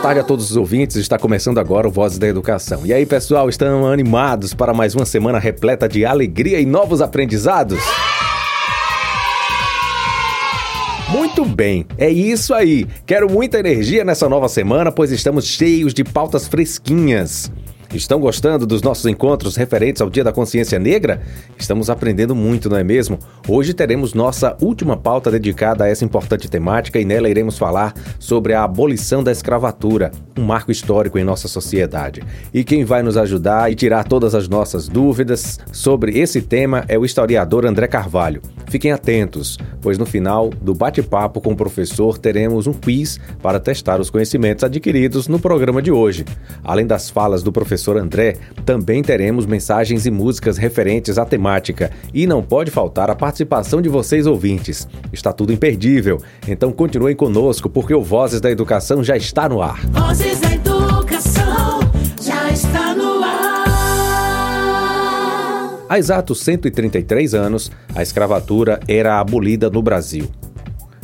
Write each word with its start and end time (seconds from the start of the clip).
tarde 0.00 0.20
a 0.20 0.24
todos 0.24 0.50
os 0.50 0.56
ouvintes. 0.56 0.96
Está 0.96 1.18
começando 1.18 1.58
agora 1.58 1.86
o 1.86 1.90
Vozes 1.90 2.18
da 2.18 2.26
Educação. 2.26 2.86
E 2.86 2.92
aí, 2.92 3.04
pessoal, 3.04 3.48
estão 3.48 3.86
animados 3.86 4.54
para 4.54 4.72
mais 4.72 4.94
uma 4.94 5.04
semana 5.04 5.38
repleta 5.38 5.86
de 5.88 6.06
alegria 6.06 6.58
e 6.58 6.64
novos 6.64 7.02
aprendizados? 7.02 7.78
Muito 11.10 11.44
bem, 11.44 11.84
é 11.98 12.08
isso 12.08 12.54
aí. 12.54 12.86
Quero 13.04 13.30
muita 13.30 13.58
energia 13.58 14.04
nessa 14.04 14.28
nova 14.28 14.48
semana, 14.48 14.90
pois 14.90 15.10
estamos 15.10 15.44
cheios 15.44 15.92
de 15.92 16.04
pautas 16.04 16.46
fresquinhas. 16.48 17.50
Estão 17.92 18.20
gostando 18.20 18.68
dos 18.68 18.82
nossos 18.82 19.04
encontros 19.06 19.56
referentes 19.56 20.00
ao 20.00 20.08
Dia 20.08 20.22
da 20.22 20.32
Consciência 20.32 20.78
Negra? 20.78 21.20
Estamos 21.58 21.90
aprendendo 21.90 22.36
muito, 22.36 22.70
não 22.70 22.76
é 22.76 22.84
mesmo? 22.84 23.18
Hoje 23.48 23.74
teremos 23.74 24.14
nossa 24.14 24.56
última 24.60 24.96
pauta 24.96 25.28
dedicada 25.28 25.82
a 25.82 25.88
essa 25.88 26.04
importante 26.04 26.48
temática 26.48 27.00
e 27.00 27.04
nela 27.04 27.28
iremos 27.28 27.58
falar 27.58 27.92
sobre 28.16 28.54
a 28.54 28.62
abolição 28.62 29.24
da 29.24 29.32
escravatura, 29.32 30.12
um 30.38 30.44
marco 30.44 30.70
histórico 30.70 31.18
em 31.18 31.24
nossa 31.24 31.48
sociedade. 31.48 32.22
E 32.54 32.62
quem 32.62 32.84
vai 32.84 33.02
nos 33.02 33.16
ajudar 33.16 33.72
e 33.72 33.74
tirar 33.74 34.04
todas 34.04 34.36
as 34.36 34.48
nossas 34.48 34.86
dúvidas 34.86 35.58
sobre 35.72 36.16
esse 36.16 36.40
tema 36.40 36.84
é 36.86 36.96
o 36.96 37.04
historiador 37.04 37.66
André 37.66 37.88
Carvalho. 37.88 38.40
Fiquem 38.68 38.92
atentos, 38.92 39.58
pois 39.80 39.98
no 39.98 40.06
final 40.06 40.48
do 40.48 40.72
bate-papo 40.72 41.40
com 41.40 41.54
o 41.54 41.56
professor 41.56 42.18
teremos 42.18 42.68
um 42.68 42.72
quiz 42.72 43.18
para 43.42 43.58
testar 43.58 44.00
os 44.00 44.10
conhecimentos 44.10 44.62
adquiridos 44.62 45.26
no 45.26 45.40
programa 45.40 45.82
de 45.82 45.90
hoje. 45.90 46.24
Além 46.62 46.86
das 46.86 47.10
falas 47.10 47.42
do 47.42 47.50
professor 47.50 47.79
professor 47.80 47.96
André, 47.96 48.36
também 48.64 49.02
teremos 49.02 49.46
mensagens 49.46 50.04
e 50.04 50.10
músicas 50.10 50.58
referentes 50.58 51.16
à 51.16 51.24
temática. 51.24 51.90
E 52.12 52.26
não 52.26 52.42
pode 52.42 52.70
faltar 52.70 53.08
a 53.10 53.14
participação 53.14 53.80
de 53.80 53.88
vocês 53.88 54.26
ouvintes. 54.26 54.86
Está 55.12 55.32
tudo 55.32 55.52
imperdível, 55.52 56.20
então 56.46 56.70
continuem 56.70 57.16
conosco 57.16 57.70
porque 57.70 57.94
o 57.94 58.02
Vozes 58.02 58.40
da 58.40 58.50
Educação 58.50 59.02
já 59.02 59.16
está 59.16 59.48
no 59.48 59.62
ar. 59.62 59.80
Vozes 59.86 60.38
da 60.40 60.52
Educação 60.52 61.80
já 62.22 62.50
está 62.50 62.94
no 62.94 63.24
ar. 63.24 63.64
Há 65.88 65.98
exatos 65.98 66.40
133 66.40 67.34
anos, 67.34 67.72
a 67.94 68.02
escravatura 68.02 68.78
era 68.86 69.18
abolida 69.18 69.70
no 69.70 69.82
Brasil. 69.82 70.28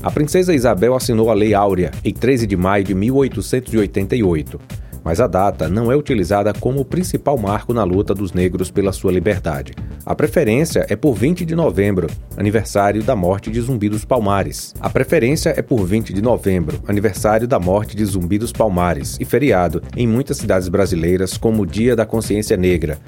A 0.02 0.10
princesa 0.10 0.54
Isabel 0.54 0.94
assinou 0.94 1.30
a 1.30 1.34
Lei 1.34 1.54
Áurea 1.54 1.90
em 2.04 2.12
13 2.12 2.46
de 2.46 2.56
maio 2.56 2.84
de 2.84 2.94
1888 2.94 4.85
mas 5.06 5.20
a 5.20 5.28
data 5.28 5.68
não 5.68 5.92
é 5.92 5.94
utilizada 5.94 6.52
como 6.52 6.80
o 6.80 6.84
principal 6.84 7.38
marco 7.38 7.72
na 7.72 7.84
luta 7.84 8.12
dos 8.12 8.32
negros 8.32 8.72
pela 8.72 8.92
sua 8.92 9.12
liberdade. 9.12 9.72
A 10.04 10.16
preferência 10.16 10.84
é 10.88 10.96
por 10.96 11.14
20 11.14 11.44
de 11.44 11.54
novembro, 11.54 12.08
aniversário 12.36 13.04
da 13.04 13.14
morte 13.14 13.48
de 13.48 13.60
Zumbi 13.60 13.88
dos 13.88 14.04
Palmares. 14.04 14.74
A 14.80 14.90
preferência 14.90 15.54
é 15.56 15.62
por 15.62 15.86
20 15.86 16.12
de 16.12 16.20
novembro, 16.20 16.80
aniversário 16.88 17.46
da 17.46 17.60
morte 17.60 17.94
de 17.94 18.04
Zumbi 18.04 18.36
dos 18.36 18.50
Palmares, 18.50 19.16
e 19.20 19.24
feriado 19.24 19.80
em 19.96 20.08
muitas 20.08 20.38
cidades 20.38 20.66
brasileiras 20.68 21.38
como 21.38 21.62
o 21.62 21.66
Dia 21.66 21.94
da 21.94 22.04
Consciência 22.04 22.56
Negra. 22.56 22.98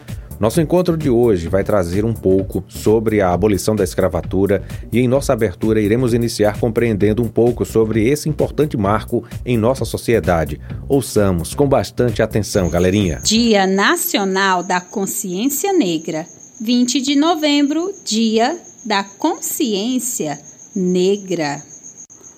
Nosso 0.40 0.60
encontro 0.60 0.96
de 0.96 1.10
hoje 1.10 1.48
vai 1.48 1.64
trazer 1.64 2.04
um 2.04 2.14
pouco 2.14 2.62
sobre 2.68 3.20
a 3.20 3.32
abolição 3.32 3.74
da 3.74 3.82
escravatura 3.82 4.62
e 4.92 5.00
em 5.00 5.08
nossa 5.08 5.32
abertura 5.32 5.80
iremos 5.80 6.14
iniciar 6.14 6.60
compreendendo 6.60 7.22
um 7.22 7.28
pouco 7.28 7.64
sobre 7.64 8.08
esse 8.08 8.28
importante 8.28 8.76
marco 8.76 9.24
em 9.44 9.58
nossa 9.58 9.84
sociedade. 9.84 10.60
Ouçamos 10.88 11.54
com 11.54 11.68
bastante 11.68 12.22
atenção, 12.22 12.70
galerinha. 12.70 13.20
Dia 13.24 13.66
Nacional 13.66 14.62
da 14.62 14.80
Consciência 14.80 15.72
Negra, 15.72 16.24
20 16.60 17.00
de 17.00 17.16
novembro, 17.16 17.92
Dia 18.04 18.56
da 18.84 19.02
Consciência 19.02 20.38
Negra. 20.74 21.60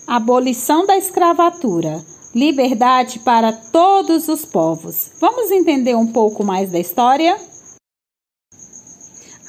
Abolição 0.07 0.87
da 0.87 0.97
escravatura. 0.97 2.01
Liberdade 2.35 3.19
para 3.19 3.53
todos 3.53 4.27
os 4.29 4.45
povos. 4.47 5.11
Vamos 5.21 5.51
entender 5.51 5.97
um 5.97 6.07
pouco 6.07 6.43
mais 6.43 6.71
da 6.71 6.79
história? 6.79 7.37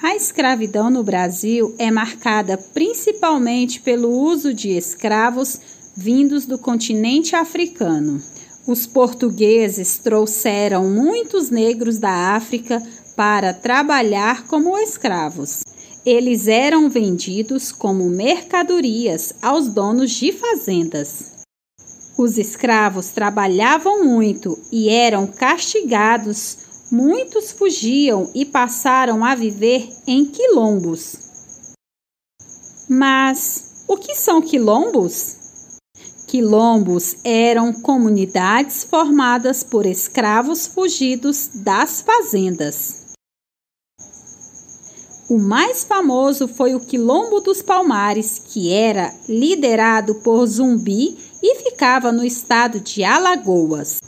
A 0.04 0.16
escravidão 0.16 0.90
no 0.90 1.04
Brasil 1.04 1.76
é 1.78 1.92
marcada 1.92 2.58
principalmente 2.58 3.80
pelo 3.80 4.10
uso 4.10 4.52
de 4.52 4.70
escravos 4.70 5.60
vindos 5.96 6.48
do 6.48 6.58
continente 6.58 7.36
africano. 7.36 8.20
Os 8.66 8.88
portugueses 8.88 10.00
trouxeram 10.00 10.90
muitos 10.90 11.52
negros 11.52 12.00
da 12.00 12.34
África 12.36 12.82
para 13.16 13.54
trabalhar 13.54 14.48
como 14.48 14.76
escravos. 14.76 15.62
Eles 16.04 16.48
eram 16.48 16.90
vendidos 16.90 17.72
como 17.72 18.10
mercadorias 18.10 19.34
aos 19.40 19.68
donos 19.68 20.10
de 20.10 20.32
fazendas. 20.32 21.44
Os 22.18 22.40
escravos 22.40 23.10
trabalhavam 23.10 24.04
muito 24.04 24.58
e 24.72 24.90
eram 24.90 25.28
castigados 25.28 26.58
muitos 26.92 27.52
fugiam 27.52 28.30
e 28.36 28.46
passaram 28.46 29.24
a 29.24 29.34
viver 29.34 29.90
em 30.06 30.26
quilombos. 30.26 31.16
Mas 32.90 33.86
o 33.88 33.96
que 33.96 34.14
são 34.14 34.42
quilombos? 34.42 35.38
Quilombos 36.28 37.16
eram 37.24 37.74
comunidades 37.74 38.84
formadas 38.84 39.64
por 39.64 39.86
escravos 39.86 40.68
fugidos 40.68 41.50
das 41.54 42.02
fazendas. 42.02 43.02
O 45.30 45.38
mais 45.38 45.86
famoso 45.86 46.46
foi 46.46 46.76
o 46.76 46.80
Quilombo 46.82 47.40
dos 47.40 47.62
Palmares, 47.62 48.38
que 48.38 48.74
era 48.74 49.14
liderado 49.30 50.16
por 50.16 50.46
Zumbi 50.46 51.18
e 51.42 51.56
ficava 51.64 52.12
no 52.12 52.26
estado 52.26 52.82
de 52.82 53.02
Alagoas. 53.02 54.00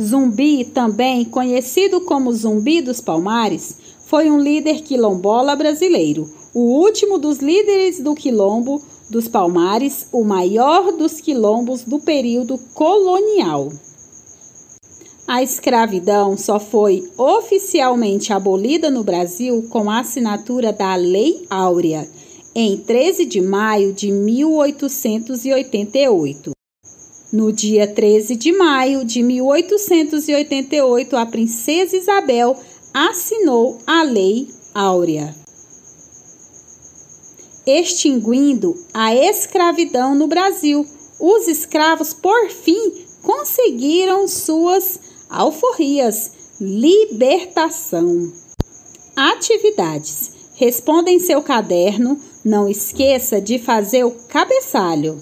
Zumbi, 0.00 0.64
também 0.64 1.24
conhecido 1.24 2.02
como 2.02 2.32
Zumbi 2.32 2.80
dos 2.80 3.00
Palmares, 3.00 3.76
foi 4.06 4.30
um 4.30 4.38
líder 4.38 4.82
quilombola 4.82 5.56
brasileiro, 5.56 6.30
o 6.54 6.60
último 6.60 7.18
dos 7.18 7.38
líderes 7.38 7.98
do 8.00 8.14
quilombo 8.14 8.80
dos 9.10 9.26
Palmares, 9.26 10.06
o 10.12 10.22
maior 10.22 10.92
dos 10.92 11.20
quilombos 11.20 11.82
do 11.82 11.98
período 11.98 12.56
colonial. 12.74 13.72
A 15.26 15.42
escravidão 15.42 16.38
só 16.38 16.60
foi 16.60 17.10
oficialmente 17.18 18.32
abolida 18.32 18.90
no 18.90 19.04
Brasil 19.04 19.66
com 19.68 19.90
a 19.90 20.00
assinatura 20.00 20.72
da 20.72 20.94
Lei 20.94 21.44
Áurea, 21.50 22.08
em 22.54 22.78
13 22.78 23.26
de 23.26 23.40
maio 23.40 23.92
de 23.92 24.10
1888. 24.10 26.57
No 27.30 27.52
dia 27.52 27.86
13 27.86 28.36
de 28.36 28.52
maio 28.52 29.04
de 29.04 29.22
1888, 29.22 31.14
a 31.14 31.26
princesa 31.26 31.94
Isabel 31.94 32.56
assinou 32.94 33.78
a 33.86 34.02
Lei 34.02 34.48
Áurea, 34.74 35.34
extinguindo 37.66 38.74
a 38.94 39.14
escravidão 39.14 40.14
no 40.14 40.26
Brasil. 40.26 40.86
Os 41.20 41.46
escravos, 41.48 42.14
por 42.14 42.48
fim, 42.48 43.04
conseguiram 43.22 44.26
suas 44.26 44.98
alforrias. 45.28 46.32
Libertação. 46.58 48.32
Atividades. 49.14 50.32
Responda 50.54 51.10
em 51.10 51.18
seu 51.18 51.42
caderno. 51.42 52.18
Não 52.42 52.66
esqueça 52.66 53.38
de 53.38 53.58
fazer 53.58 54.04
o 54.04 54.12
cabeçalho. 54.28 55.20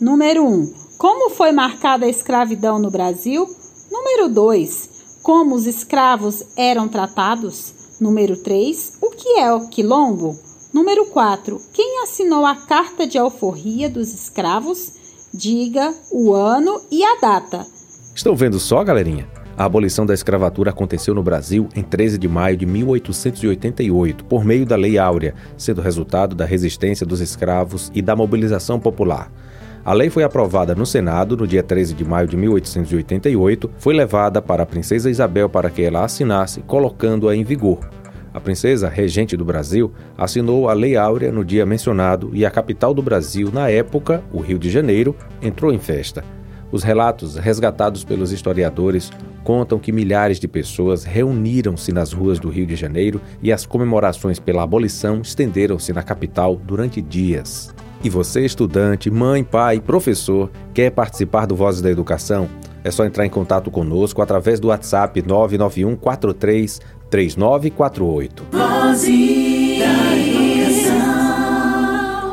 Número 0.00 0.42
1. 0.42 0.48
Um, 0.48 0.79
como 1.00 1.30
foi 1.30 1.50
marcada 1.50 2.04
a 2.04 2.10
escravidão 2.10 2.78
no 2.78 2.90
Brasil? 2.90 3.48
Número 3.90 4.28
2. 4.28 4.90
Como 5.22 5.54
os 5.54 5.66
escravos 5.66 6.44
eram 6.54 6.88
tratados? 6.88 7.72
Número 7.98 8.36
3. 8.36 8.98
O 9.00 9.08
que 9.08 9.38
é 9.38 9.50
o 9.50 9.66
quilombo? 9.70 10.38
Número 10.74 11.06
4. 11.06 11.58
Quem 11.72 12.02
assinou 12.02 12.44
a 12.44 12.54
carta 12.54 13.06
de 13.06 13.16
alforria 13.16 13.88
dos 13.88 14.12
escravos? 14.12 14.92
Diga 15.32 15.90
o 16.12 16.34
ano 16.34 16.78
e 16.90 17.02
a 17.02 17.16
data. 17.18 17.66
Estão 18.14 18.36
vendo 18.36 18.60
só, 18.60 18.84
galerinha? 18.84 19.26
A 19.56 19.64
abolição 19.64 20.04
da 20.04 20.12
escravatura 20.12 20.68
aconteceu 20.68 21.14
no 21.14 21.22
Brasil 21.22 21.66
em 21.74 21.82
13 21.82 22.18
de 22.18 22.28
maio 22.28 22.58
de 22.58 22.66
1888, 22.66 24.26
por 24.26 24.44
meio 24.44 24.66
da 24.66 24.76
Lei 24.76 24.98
Áurea, 24.98 25.34
sendo 25.56 25.80
resultado 25.80 26.36
da 26.36 26.44
resistência 26.44 27.06
dos 27.06 27.22
escravos 27.22 27.90
e 27.94 28.02
da 28.02 28.14
mobilização 28.14 28.78
popular. 28.78 29.32
A 29.90 29.92
lei 29.92 30.08
foi 30.08 30.22
aprovada 30.22 30.72
no 30.72 30.86
Senado 30.86 31.36
no 31.36 31.48
dia 31.48 31.64
13 31.64 31.94
de 31.94 32.04
maio 32.04 32.28
de 32.28 32.36
1888, 32.36 33.68
foi 33.76 33.92
levada 33.92 34.40
para 34.40 34.62
a 34.62 34.66
princesa 34.66 35.10
Isabel 35.10 35.48
para 35.48 35.68
que 35.68 35.82
ela 35.82 36.04
assinasse, 36.04 36.60
colocando-a 36.60 37.34
em 37.34 37.42
vigor. 37.42 37.90
A 38.32 38.38
princesa 38.38 38.88
regente 38.88 39.36
do 39.36 39.44
Brasil 39.44 39.92
assinou 40.16 40.68
a 40.68 40.74
Lei 40.74 40.96
Áurea 40.96 41.32
no 41.32 41.44
dia 41.44 41.66
mencionado 41.66 42.30
e 42.32 42.46
a 42.46 42.50
capital 42.52 42.94
do 42.94 43.02
Brasil, 43.02 43.50
na 43.52 43.68
época, 43.68 44.22
o 44.32 44.38
Rio 44.38 44.60
de 44.60 44.70
Janeiro, 44.70 45.16
entrou 45.42 45.72
em 45.72 45.78
festa. 45.80 46.22
Os 46.70 46.84
relatos 46.84 47.34
resgatados 47.34 48.04
pelos 48.04 48.30
historiadores 48.30 49.10
contam 49.42 49.80
que 49.80 49.90
milhares 49.90 50.38
de 50.38 50.46
pessoas 50.46 51.02
reuniram-se 51.02 51.90
nas 51.90 52.12
ruas 52.12 52.38
do 52.38 52.48
Rio 52.48 52.64
de 52.64 52.76
Janeiro 52.76 53.20
e 53.42 53.52
as 53.52 53.66
comemorações 53.66 54.38
pela 54.38 54.62
abolição 54.62 55.20
estenderam-se 55.20 55.92
na 55.92 56.04
capital 56.04 56.54
durante 56.54 57.02
dias. 57.02 57.74
E 58.02 58.08
você, 58.08 58.46
estudante, 58.46 59.10
mãe, 59.10 59.44
pai, 59.44 59.78
professor, 59.78 60.50
quer 60.72 60.90
participar 60.90 61.44
do 61.44 61.54
Vozes 61.54 61.82
da 61.82 61.90
Educação? 61.90 62.48
É 62.82 62.90
só 62.90 63.04
entrar 63.04 63.26
em 63.26 63.30
contato 63.30 63.70
conosco 63.70 64.22
através 64.22 64.58
do 64.58 64.68
WhatsApp 64.68 65.20
991 65.20 65.96
43 65.96 66.80
3948. 67.10 68.44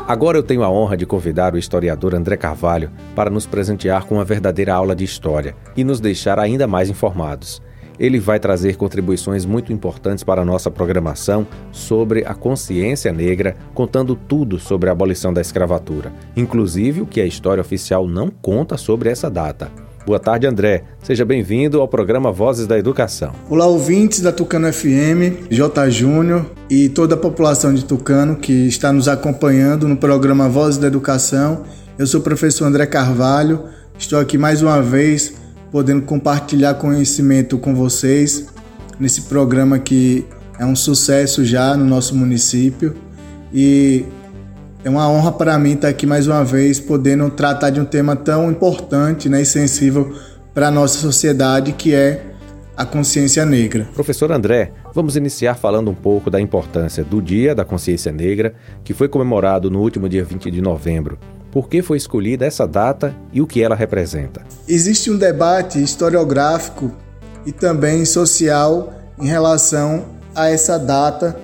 Agora 0.08 0.38
eu 0.38 0.44
tenho 0.44 0.64
a 0.64 0.69
honra 0.69 0.96
de 0.96 1.06
convidar 1.06 1.54
o 1.54 1.58
historiador 1.58 2.16
André 2.16 2.38
Carvalho 2.38 2.90
para 3.14 3.30
nos 3.30 3.46
presentear 3.46 4.06
com 4.06 4.16
uma 4.16 4.24
verdadeira 4.24 4.74
aula 4.74 4.96
de 4.96 5.04
história 5.04 5.54
e 5.75 5.84
nos 5.84 6.00
deixar 6.00 6.40
ainda 6.40 6.66
mais 6.66 6.90
informados. 6.90 7.62
Ele 7.99 8.19
vai 8.19 8.39
trazer 8.39 8.75
contribuições 8.75 9.45
muito 9.45 9.73
importantes 9.73 10.23
para 10.23 10.41
a 10.41 10.45
nossa 10.45 10.69
programação 10.69 11.47
sobre 11.71 12.23
a 12.25 12.33
consciência 12.33 13.11
negra, 13.11 13.55
contando 13.73 14.15
tudo 14.15 14.59
sobre 14.59 14.89
a 14.89 14.91
abolição 14.91 15.33
da 15.33 15.41
escravatura, 15.41 16.13
inclusive 16.35 17.01
o 17.01 17.07
que 17.07 17.21
a 17.21 17.25
história 17.25 17.61
oficial 17.61 18.07
não 18.07 18.29
conta 18.29 18.77
sobre 18.77 19.09
essa 19.09 19.29
data. 19.29 19.71
Boa 20.05 20.19
tarde, 20.19 20.47
André. 20.47 20.83
Seja 21.03 21.25
bem-vindo 21.25 21.81
ao 21.81 21.88
programa 21.88 22.31
Vozes 22.31 22.65
da 22.65 22.79
Educação. 22.79 23.33
Olá, 23.49 23.65
ouvintes 23.65 24.21
da 24.21 24.31
Tucano 24.31 24.71
FM, 24.71 25.49
J. 25.49 25.89
Júnior 25.89 26.45
e 26.69 26.88
toda 26.88 27.15
a 27.15 27.17
população 27.17 27.73
de 27.73 27.83
Tucano 27.83 28.38
que 28.38 28.67
está 28.67 28.94
nos 28.94 29.09
acompanhando 29.09 29.85
no 29.85 29.97
programa 29.97 30.47
Vozes 30.47 30.77
da 30.77 30.88
Educação. 30.88 31.63
Eu 31.99 32.07
sou 32.07 32.21
o 32.21 32.23
professor 32.23 32.63
André 32.63 32.85
Carvalho, 32.85 33.65
estou 33.99 34.17
aqui 34.17 34.38
mais 34.38 34.61
uma 34.61 34.81
vez 34.81 35.33
podendo 35.72 36.02
compartilhar 36.04 36.75
conhecimento 36.75 37.58
com 37.58 37.75
vocês 37.75 38.48
nesse 39.00 39.24
programa 39.24 39.80
que 39.80 40.25
é 40.60 40.66
um 40.66 40.75
sucesso 40.75 41.46
já 41.46 41.75
no 41.75 41.86
nosso 41.86 42.16
município 42.16 42.96
e 43.54 44.06
é 44.84 44.90
uma 44.90 45.10
honra 45.10 45.31
para 45.31 45.58
mim 45.58 45.74
estar 45.74 45.90
aqui 45.90 46.06
mais 46.06 46.28
uma 46.28 46.44
vez, 46.44 46.80
podendo 46.80 47.30
tratar 47.30 47.69
de 47.72 47.80
um 47.80 47.86
tema 47.86 48.16
tão 48.16 48.50
importante 48.50 49.28
né, 49.28 49.42
e 49.42 49.46
sensível 49.46 50.16
para 50.54 50.69
a 50.69 50.72
nossa 50.72 50.98
sociedade, 51.00 51.74
que 51.74 51.94
é 51.94 52.24
a 52.75 52.86
consciência 52.86 53.46
negra. 53.46 53.88
Professor 53.94 54.31
André, 54.31 54.72
vamos 54.94 55.16
iniciar 55.16 55.56
falando 55.56 55.90
um 55.90 55.96
pouco 55.96 56.30
da 56.30 56.40
importância 56.40 57.04
do 57.04 57.22
Dia 57.22 57.56
da 57.56 57.66
Consciência 57.66 58.12
Negra, 58.12 58.54
que 58.84 58.94
foi 58.94 59.08
comemorado 59.08 59.69
no 59.69 59.81
último 59.81 60.08
dia 60.08 60.24
20 60.24 60.52
de 60.52 60.62
novembro. 60.62 61.18
Por 61.57 61.69
que 61.69 61.81
foi 61.81 61.98
escolhida 61.98 62.45
essa 62.45 62.68
data 62.68 63.15
e 63.33 63.42
o 63.42 63.48
que 63.48 63.63
ela 63.63 63.75
representa? 63.75 64.44
Existe 64.68 65.09
um 65.09 65.18
debate 65.18 65.81
historiográfico 65.81 66.92
e 67.48 67.51
também 67.51 68.06
social 68.06 68.94
em 69.19 69.25
relação 69.25 70.06
a 70.36 70.51
essa 70.51 70.77
data 70.77 71.36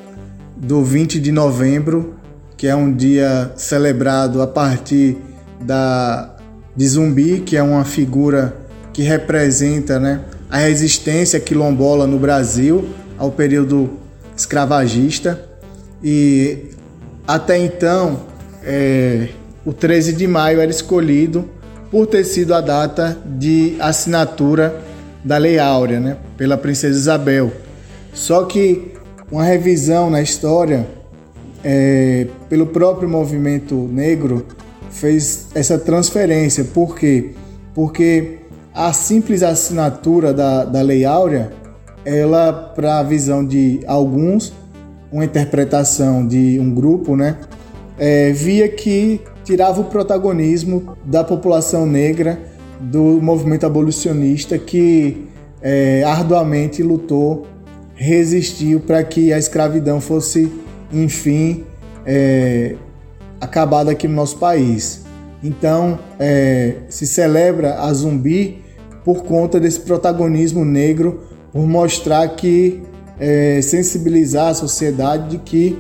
do 0.56 0.84
20 0.84 1.20
de 1.20 1.32
novembro 1.32 2.14
que 2.56 2.68
é 2.68 2.76
um 2.76 2.94
dia 2.94 3.54
celebrado 3.56 4.40
a 4.44 4.46
partir 4.46 5.18
da 5.60 6.36
de 6.76 6.88
Zumbi, 6.88 7.40
que 7.40 7.58
é 7.58 7.64
uma 7.64 7.84
figura 7.84 8.56
que 8.94 9.02
representa 9.02 10.00
né, 10.00 10.22
a 10.48 10.60
resistência 10.60 11.40
quilombola 11.40 12.06
no 12.06 12.20
Brasil 12.20 12.88
ao 13.18 13.32
período 13.32 13.90
escravagista. 14.38 15.44
E 16.04 16.70
até 17.26 17.58
então, 17.58 18.28
é, 18.64 19.30
o 19.66 19.74
13 19.74 20.14
de 20.14 20.28
maio 20.28 20.60
era 20.60 20.72
escolhido 20.72 21.50
por 21.90 22.08
ter 22.08 22.24
sido 22.24 22.54
a 22.54 22.62
data 22.62 23.18
de 23.26 23.76
assinatura 23.80 24.82
da 25.24 25.38
Lei 25.38 25.60
Áurea, 25.60 26.00
né, 26.00 26.18
pela 26.38 26.58
Princesa 26.58 26.98
Isabel. 26.98 27.52
Só 28.14 28.46
que 28.46 28.94
uma 29.32 29.44
revisão 29.44 30.10
na 30.10 30.22
história 30.22 30.86
é, 31.64 32.28
pelo 32.50 32.68
próprio 32.68 33.08
movimento 33.08 33.76
negro, 33.76 34.46
fez 34.92 35.48
essa 35.56 35.78
transferência. 35.78 36.66
Por 36.66 36.96
quê? 36.96 37.32
Porque 37.74 38.40
a 38.74 38.92
simples 38.92 39.42
assinatura 39.42 40.34
da, 40.34 40.66
da 40.66 40.82
Lei 40.82 41.06
Áurea, 41.06 41.52
ela, 42.04 42.52
para 42.52 43.00
a 43.00 43.04
visão 43.04 43.46
de 43.46 43.80
alguns, 43.88 44.52
uma 45.12 45.24
interpretação 45.24 46.28
de 46.28 46.60
um 46.60 46.74
grupo, 46.74 47.16
né, 47.16 47.38
é, 47.98 48.32
via 48.32 48.68
que 48.68 49.22
tirava 49.44 49.82
o 49.82 49.86
protagonismo 49.86 50.96
da 51.04 51.24
população 51.24 51.86
negra 51.86 52.40
do 52.80 53.22
movimento 53.22 53.66
abolicionista 53.66 54.58
que 54.58 55.28
é, 55.62 56.04
arduamente 56.04 56.84
lutou, 56.84 57.48
resistiu 57.96 58.80
para 58.80 59.04
que 59.04 59.32
a 59.32 59.38
escravidão 59.38 60.02
fosse 60.02 60.52
enfim, 60.94 61.64
é, 62.06 62.76
acabada 63.42 63.92
aqui 63.92 64.08
no 64.08 64.16
nosso 64.16 64.38
país. 64.38 65.02
Então, 65.44 66.00
é, 66.20 66.76
se 66.88 67.08
celebra 67.08 67.80
a 67.82 67.94
Zumbi 67.94 68.62
por 69.04 69.24
conta 69.24 69.60
desse 69.60 69.80
protagonismo 69.82 70.64
negro, 70.64 71.24
por 71.52 71.68
mostrar 71.68 72.28
que, 72.36 72.82
é, 73.20 73.60
sensibilizar 73.62 74.50
a 74.50 74.54
sociedade 74.54 75.32
de 75.32 75.38
que 75.40 75.78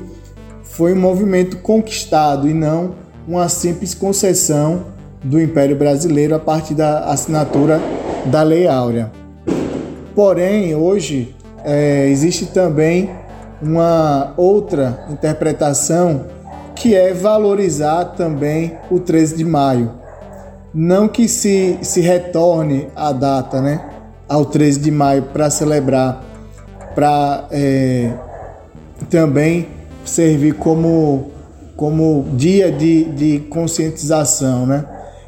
foi 0.63 0.93
um 0.93 0.99
movimento 0.99 1.57
conquistado 1.57 2.49
e 2.49 2.53
não 2.53 3.02
uma 3.27 3.47
simples 3.49 3.93
concessão 3.93 4.85
do 5.23 5.41
Império 5.41 5.75
Brasileiro 5.75 6.35
a 6.35 6.39
partir 6.39 6.73
da 6.73 7.05
assinatura 7.05 7.79
da 8.25 8.43
Lei 8.43 8.67
Áurea. 8.67 9.11
Porém, 10.15 10.75
hoje 10.75 11.35
é, 11.63 12.07
existe 12.09 12.47
também 12.47 13.09
uma 13.61 14.33
outra 14.35 15.05
interpretação 15.09 16.25
que 16.75 16.95
é 16.95 17.13
valorizar 17.13 18.05
também 18.05 18.77
o 18.91 18.99
13 18.99 19.37
de 19.37 19.45
maio. 19.45 19.91
Não 20.73 21.07
que 21.07 21.27
se, 21.27 21.77
se 21.81 22.01
retorne 22.01 22.87
a 22.95 23.11
data, 23.11 23.61
né, 23.61 23.79
ao 24.27 24.45
13 24.45 24.79
de 24.79 24.91
maio 24.91 25.23
para 25.23 25.49
celebrar, 25.49 26.23
para 26.95 27.45
é, 27.51 28.11
também 29.09 29.67
servir 30.03 30.55
como, 30.55 31.31
como 31.75 32.25
dia 32.35 32.71
de, 32.71 33.05
de 33.05 33.39
conscientização, 33.49 34.65
né? 34.65 34.85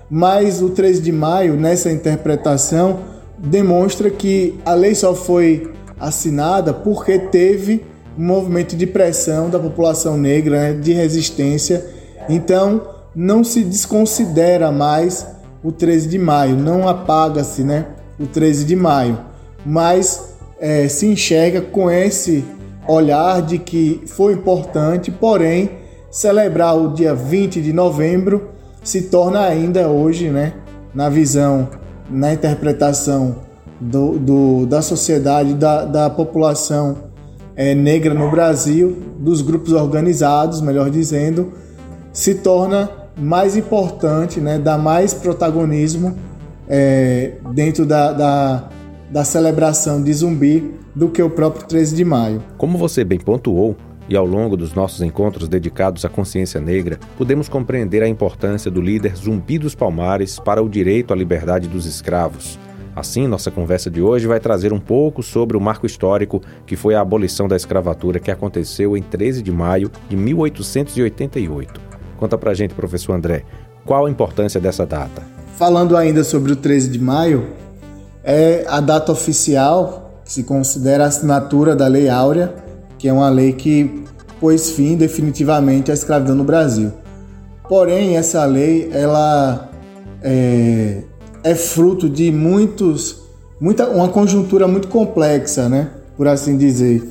Mas 0.09 0.61
o 0.61 0.69
13 0.69 1.01
de 1.01 1.11
maio, 1.11 1.55
nessa 1.55 1.91
interpretação, 1.91 2.99
demonstra 3.37 4.09
que 4.09 4.59
a 4.65 4.73
lei 4.73 4.93
só 4.93 5.15
foi 5.15 5.71
assinada 5.99 6.73
porque 6.73 7.17
teve 7.17 7.83
um 8.17 8.25
movimento 8.25 8.75
de 8.75 8.85
pressão 8.85 9.49
da 9.49 9.59
população 9.59 10.17
negra, 10.17 10.59
né, 10.59 10.73
de 10.73 10.93
resistência. 10.93 11.85
Então, 12.29 12.81
não 13.15 13.43
se 13.43 13.63
desconsidera 13.63 14.71
mais 14.71 15.25
o 15.63 15.71
13 15.71 16.07
de 16.07 16.19
maio, 16.19 16.55
não 16.55 16.87
apaga-se 16.87 17.63
né, 17.63 17.87
o 18.19 18.27
13 18.27 18.65
de 18.65 18.75
maio, 18.75 19.17
mas 19.65 20.35
é, 20.59 20.87
se 20.87 21.07
enxerga 21.07 21.61
com 21.61 21.89
esse 21.89 22.45
olhar 22.87 23.41
de 23.41 23.57
que 23.57 24.01
foi 24.05 24.33
importante, 24.33 25.09
porém, 25.09 25.71
celebrar 26.15 26.77
o 26.77 26.93
dia 26.93 27.13
20 27.13 27.61
de 27.61 27.73
novembro 27.73 28.51
se 28.81 29.01
torna 29.01 29.41
ainda 29.41 29.89
hoje, 29.89 30.29
né, 30.29 30.53
na 30.93 31.09
visão, 31.09 31.67
na 32.09 32.33
interpretação 32.33 33.35
do, 33.81 34.17
do 34.17 34.65
da 34.65 34.81
sociedade, 34.81 35.53
da, 35.55 35.83
da 35.83 36.09
população 36.09 36.95
é, 37.53 37.75
negra 37.75 38.13
no 38.13 38.31
Brasil, 38.31 38.97
dos 39.19 39.41
grupos 39.41 39.73
organizados, 39.73 40.61
melhor 40.61 40.89
dizendo, 40.89 41.51
se 42.13 42.35
torna 42.35 42.89
mais 43.17 43.57
importante, 43.57 44.39
né, 44.39 44.57
dá 44.57 44.77
mais 44.77 45.13
protagonismo 45.13 46.15
é, 46.69 47.33
dentro 47.53 47.85
da, 47.85 48.13
da, 48.13 48.69
da 49.11 49.25
celebração 49.25 50.01
de 50.01 50.13
zumbi 50.13 50.75
do 50.95 51.09
que 51.09 51.21
o 51.21 51.29
próprio 51.29 51.67
13 51.67 51.93
de 51.93 52.05
maio. 52.05 52.41
Como 52.57 52.77
você 52.77 53.03
bem 53.03 53.19
pontuou, 53.19 53.75
e 54.07 54.15
ao 54.15 54.25
longo 54.25 54.55
dos 54.55 54.73
nossos 54.73 55.01
encontros 55.01 55.47
dedicados 55.47 56.05
à 56.05 56.09
consciência 56.09 56.61
negra, 56.61 56.99
podemos 57.17 57.49
compreender 57.49 58.03
a 58.03 58.07
importância 58.07 58.69
do 58.69 58.81
líder 58.81 59.15
Zumbi 59.15 59.57
dos 59.57 59.75
Palmares 59.75 60.39
para 60.39 60.61
o 60.63 60.69
direito 60.69 61.13
à 61.13 61.15
liberdade 61.15 61.67
dos 61.67 61.85
escravos, 61.85 62.59
Assim, 62.95 63.27
nossa 63.27 63.51
conversa 63.51 63.91
de 63.91 64.01
hoje 64.01 64.25
vai 64.25 64.39
trazer 64.39 64.71
um 64.71 64.79
pouco 64.79 65.21
sobre 65.21 65.57
o 65.57 65.61
marco 65.61 65.85
histórico 65.85 66.41
que 66.65 66.77
foi 66.77 66.95
a 66.95 67.01
abolição 67.01 67.45
da 67.45 67.57
escravatura 67.57 68.21
que 68.21 68.31
aconteceu 68.31 68.95
em 68.95 69.01
13 69.01 69.41
de 69.41 69.51
maio 69.51 69.91
de 70.07 70.15
1888. 70.15 71.81
Conta 72.15 72.37
pra 72.37 72.53
gente, 72.53 72.73
professor 72.73 73.11
André, 73.11 73.43
qual 73.85 74.05
a 74.05 74.09
importância 74.09 74.61
dessa 74.61 74.85
data? 74.85 75.23
Falando 75.57 75.97
ainda 75.97 76.23
sobre 76.23 76.53
o 76.53 76.55
13 76.55 76.89
de 76.89 76.99
maio, 76.99 77.49
é 78.23 78.63
a 78.65 78.79
data 78.79 79.11
oficial 79.11 80.21
que 80.23 80.31
se 80.31 80.43
considera 80.43 81.03
a 81.03 81.07
assinatura 81.07 81.75
da 81.75 81.87
Lei 81.87 82.07
Áurea, 82.07 82.55
que 83.05 83.09
é 83.09 83.13
uma 83.13 83.29
lei 83.29 83.53
que 83.53 84.03
pôs 84.39 84.71
fim 84.71 84.95
definitivamente 84.95 85.91
à 85.91 85.93
escravidão 85.93 86.33
no 86.33 86.43
Brasil. 86.43 86.91
Porém, 87.69 88.17
essa 88.17 88.43
lei 88.45 88.89
ela 88.91 89.69
é, 90.23 91.03
é 91.43 91.53
fruto 91.53 92.09
de 92.09 92.31
muitos, 92.31 93.21
muita, 93.61 93.87
uma 93.89 94.09
conjuntura 94.09 94.67
muito 94.67 94.87
complexa, 94.87 95.69
né? 95.69 95.91
Por 96.17 96.27
assim 96.27 96.57
dizer. 96.57 97.07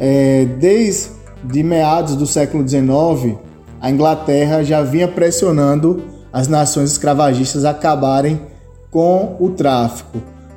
É, 0.00 0.46
desde 0.58 1.62
meados 1.62 2.16
do 2.16 2.26
século 2.26 2.66
XIX, 2.66 3.36
a 3.78 3.90
Inglaterra 3.90 4.62
já 4.62 4.80
vinha 4.80 5.06
pressionando 5.06 6.02
as 6.32 6.48
nações 6.48 6.92
escravagistas 6.92 7.66
a 7.66 7.72
acabarem 7.72 8.40
com 8.90 9.36
o 9.38 9.50
tráfico. 9.50 10.16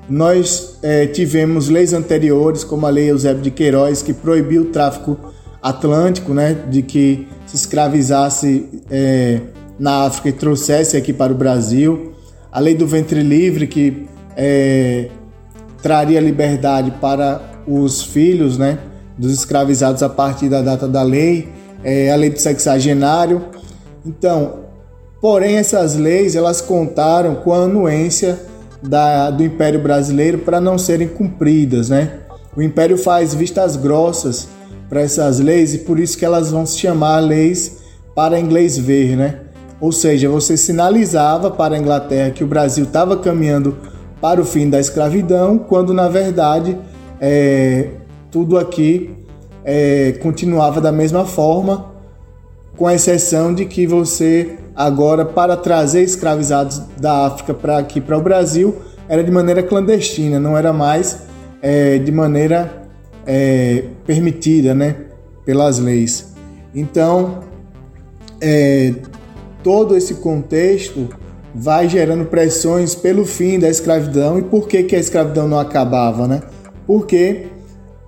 Nós 0.10 0.80
é, 0.82 1.06
tivemos 1.06 1.70
leis 1.70 1.94
anteriores, 1.94 2.64
como 2.64 2.88
a 2.88 2.90
Lei 2.90 3.12
Eusébio 3.12 3.44
de 3.44 3.52
Queiroz, 3.52 4.02
que 4.02 4.12
proibiu 4.12 4.64
o 4.64 4.66
tráfico 4.66 5.16
atlântico, 5.62 6.34
né, 6.34 6.56
de 6.68 6.82
que 6.82 7.28
se 7.46 7.56
escravizasse 7.56 8.82
é, 8.90 9.40
na 9.78 10.06
África 10.06 10.30
e 10.30 10.32
trouxesse 10.32 10.98
aqui 10.98 11.14
para 11.14 11.32
o 11.32 11.36
Brasil. 11.36 12.14
A 12.52 12.60
Lei 12.60 12.74
do 12.74 12.88
Ventre 12.88 13.22
Livre, 13.22 13.68
que 13.68 14.08
é, 14.36 15.10
traria 15.84 16.20
liberdade 16.20 16.92
para 17.00 17.42
os 17.68 18.02
filhos 18.02 18.58
né, 18.58 18.80
dos 19.16 19.32
escravizados 19.32 20.02
a 20.02 20.10
partir 20.10 20.50
da 20.50 20.62
data 20.64 20.88
da 20.88 21.04
lei, 21.04 21.50
a 22.12 22.16
Lei 22.16 22.32
do 22.32 22.40
Sexagenário. 22.40 23.46
Então, 24.04 24.62
porém, 25.22 25.58
essas 25.58 25.96
leis 25.96 26.36
elas 26.36 26.62
contaram 26.62 27.36
com 27.36 27.54
a 27.54 27.64
anuência 27.64 28.49
da, 28.82 29.30
do 29.30 29.44
Império 29.44 29.82
Brasileiro 29.82 30.40
para 30.40 30.60
não 30.62 30.78
serem 30.78 31.08
cumpridas, 31.08 31.90
né? 31.90 32.20
O 32.56 32.62
Império 32.62 32.98
faz 32.98 33.34
vistas 33.34 33.76
grossas 33.76 34.48
para 34.90 35.02
essas 35.02 35.40
leis 35.40 35.74
e 35.74 35.80
por 35.80 36.00
isso 36.00 36.18
que 36.18 36.26
elas 36.26 36.52
vão 36.52 36.66
se 36.66 36.78
chamar 36.78 37.20
leis 37.20 37.80
para 38.16 38.40
inglês 38.40 38.78
ver, 38.78 39.16
né? 39.16 39.40
Ou 39.80 39.92
seja, 39.92 40.28
você 40.28 40.58
sinalizava 40.58 41.50
para 41.52 41.76
a 41.76 41.78
Inglaterra 41.78 42.32
que 42.32 42.44
o 42.44 42.48
Brasil 42.48 42.84
estava 42.84 43.16
caminhando 43.16 43.78
para 44.20 44.42
o 44.42 44.46
fim 44.46 44.70
da 44.70 44.80
escravidão, 44.80 45.58
quando 45.58 45.94
na 45.94 46.10
verdade 46.10 46.78
é, 47.22 47.90
tudo 48.30 48.58
aqui 48.58 49.16
é, 49.64 50.14
continuava 50.22 50.82
da 50.82 50.92
mesma 50.92 51.26
forma, 51.26 51.89
com 52.80 52.88
a 52.88 52.96
exceção 52.96 53.54
de 53.54 53.66
que 53.66 53.86
você 53.86 54.56
agora 54.74 55.26
para 55.26 55.58
trazer 55.58 56.02
escravizados 56.02 56.82
da 56.98 57.26
África 57.26 57.54
para 57.54 57.78
aqui 57.78 58.00
para 58.00 58.18
o 58.18 58.22
Brasil 58.22 58.74
era 59.10 59.22
de 59.22 59.30
maneira 59.30 59.62
clandestina, 59.62 60.40
não 60.40 60.58
era 60.58 60.72
mais 60.72 61.24
é, 61.62 61.98
de 61.98 62.10
maneira 62.10 62.88
é, 63.28 63.84
permitida, 64.06 64.74
né, 64.74 64.96
pelas 65.46 65.78
leis. 65.78 66.34
Então, 66.74 67.40
é, 68.40 68.94
todo 69.62 69.98
esse 69.98 70.14
contexto 70.16 71.10
vai 71.54 71.90
gerando 71.90 72.24
pressões 72.26 72.96
pelo 72.96 73.26
fim 73.26 73.60
da 73.60 73.68
escravidão 73.68 74.40
e 74.40 74.42
por 74.42 74.70
que, 74.70 74.84
que 74.84 74.96
a 74.96 75.00
escravidão 75.00 75.50
não 75.50 75.60
acabava, 75.60 76.30
né? 76.30 76.42
Porque 76.88 77.48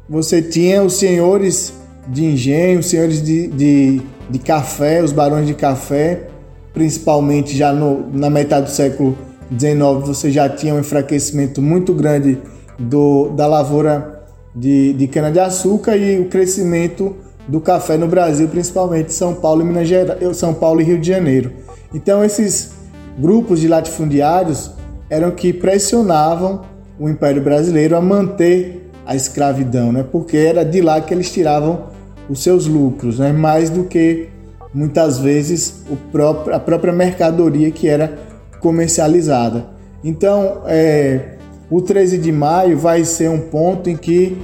você 0.07 0.41
tinha 0.41 0.81
os 0.81 0.93
senhores 0.93 1.73
de 2.07 2.23
engenho, 2.23 2.79
os 2.79 2.85
senhores 2.85 3.21
de, 3.21 3.47
de, 3.47 4.01
de 4.31 4.39
café, 4.39 5.03
os 5.03 5.11
barões 5.11 5.45
de 5.45 5.53
café, 5.53 6.27
principalmente 6.73 7.55
já 7.55 7.73
no, 7.73 8.09
na 8.13 8.29
metade 8.29 8.67
do 8.67 8.71
século 8.71 9.17
XIX, 9.51 10.07
você 10.07 10.31
já 10.31 10.47
tinha 10.47 10.73
um 10.73 10.79
enfraquecimento 10.79 11.61
muito 11.61 11.93
grande 11.93 12.37
do, 12.79 13.29
da 13.29 13.45
lavoura 13.45 14.23
de, 14.55 14.93
de 14.93 15.07
cana-de-açúcar 15.07 15.97
e 15.97 16.19
o 16.19 16.29
crescimento 16.29 17.15
do 17.47 17.59
café 17.59 17.97
no 17.97 18.07
Brasil, 18.07 18.47
principalmente 18.47 19.13
São 19.13 19.33
Paulo 19.33 19.61
e 19.61 19.65
Minas 19.65 19.87
Gerais, 19.87 20.37
São 20.37 20.53
Paulo 20.53 20.79
e 20.79 20.83
Rio 20.85 20.99
de 20.99 21.07
Janeiro. 21.07 21.51
Então 21.93 22.23
esses 22.23 22.71
grupos 23.19 23.59
de 23.59 23.67
latifundiários 23.67 24.71
eram 25.09 25.31
que 25.31 25.51
pressionavam 25.51 26.61
o 26.97 27.09
Império 27.09 27.41
Brasileiro 27.41 27.97
a 27.97 28.01
manter 28.01 28.89
a 29.05 29.13
escravidão, 29.13 29.91
né? 29.91 30.05
Porque 30.09 30.37
era 30.37 30.63
de 30.63 30.81
lá 30.81 31.01
que 31.01 31.13
eles 31.13 31.29
tiravam 31.31 31.90
os 32.31 32.41
seus 32.41 32.65
lucros, 32.65 33.19
né? 33.19 33.33
Mais 33.33 33.69
do 33.69 33.83
que 33.83 34.29
muitas 34.73 35.19
vezes 35.19 35.83
próprio, 36.11 36.55
a 36.55 36.59
própria 36.59 36.93
mercadoria 36.93 37.69
que 37.71 37.89
era 37.89 38.17
comercializada. 38.61 39.65
Então, 40.01 40.61
é, 40.65 41.35
o 41.69 41.81
13 41.81 42.17
de 42.17 42.31
maio 42.31 42.77
vai 42.77 43.03
ser 43.03 43.29
um 43.29 43.39
ponto 43.39 43.89
em 43.89 43.97
que 43.97 44.37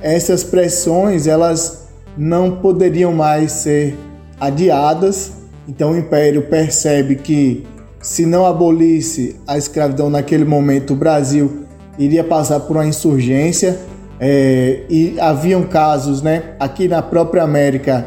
essas 0.00 0.42
pressões 0.42 1.26
elas 1.26 1.88
não 2.16 2.56
poderiam 2.56 3.12
mais 3.12 3.52
ser 3.52 3.94
adiadas. 4.40 5.32
Então, 5.68 5.92
o 5.92 5.98
Império 5.98 6.42
percebe 6.42 7.16
que 7.16 7.66
se 8.00 8.24
não 8.24 8.46
abolisse 8.46 9.36
a 9.46 9.58
escravidão 9.58 10.08
naquele 10.08 10.44
momento, 10.46 10.94
o 10.94 10.96
Brasil 10.96 11.64
iria 11.98 12.24
passar 12.24 12.60
por 12.60 12.76
uma 12.76 12.86
insurgência. 12.86 13.78
É, 14.26 14.84
e 14.88 15.20
haviam 15.20 15.64
casos, 15.64 16.22
né, 16.22 16.54
aqui 16.58 16.88
na 16.88 17.02
própria 17.02 17.42
América, 17.42 18.06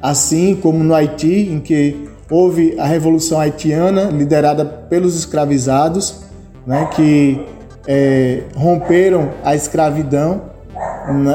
assim 0.00 0.56
como 0.56 0.82
no 0.82 0.94
Haiti, 0.94 1.50
em 1.52 1.60
que 1.60 2.08
houve 2.30 2.76
a 2.78 2.86
Revolução 2.86 3.38
Haitiana, 3.38 4.04
liderada 4.04 4.64
pelos 4.64 5.14
escravizados, 5.14 6.22
né, 6.66 6.88
que 6.96 7.44
é, 7.86 8.44
romperam 8.56 9.32
a 9.44 9.54
escravidão 9.54 10.44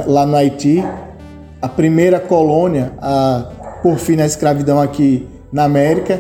lá 0.08 0.26
no 0.26 0.36
Haiti, 0.36 0.84
a 1.62 1.70
primeira 1.70 2.20
colônia 2.20 2.94
a 3.00 3.52
por 3.84 4.00
fim 4.00 4.16
na 4.16 4.26
escravidão 4.26 4.82
aqui 4.82 5.28
na 5.54 5.66
América. 5.66 6.20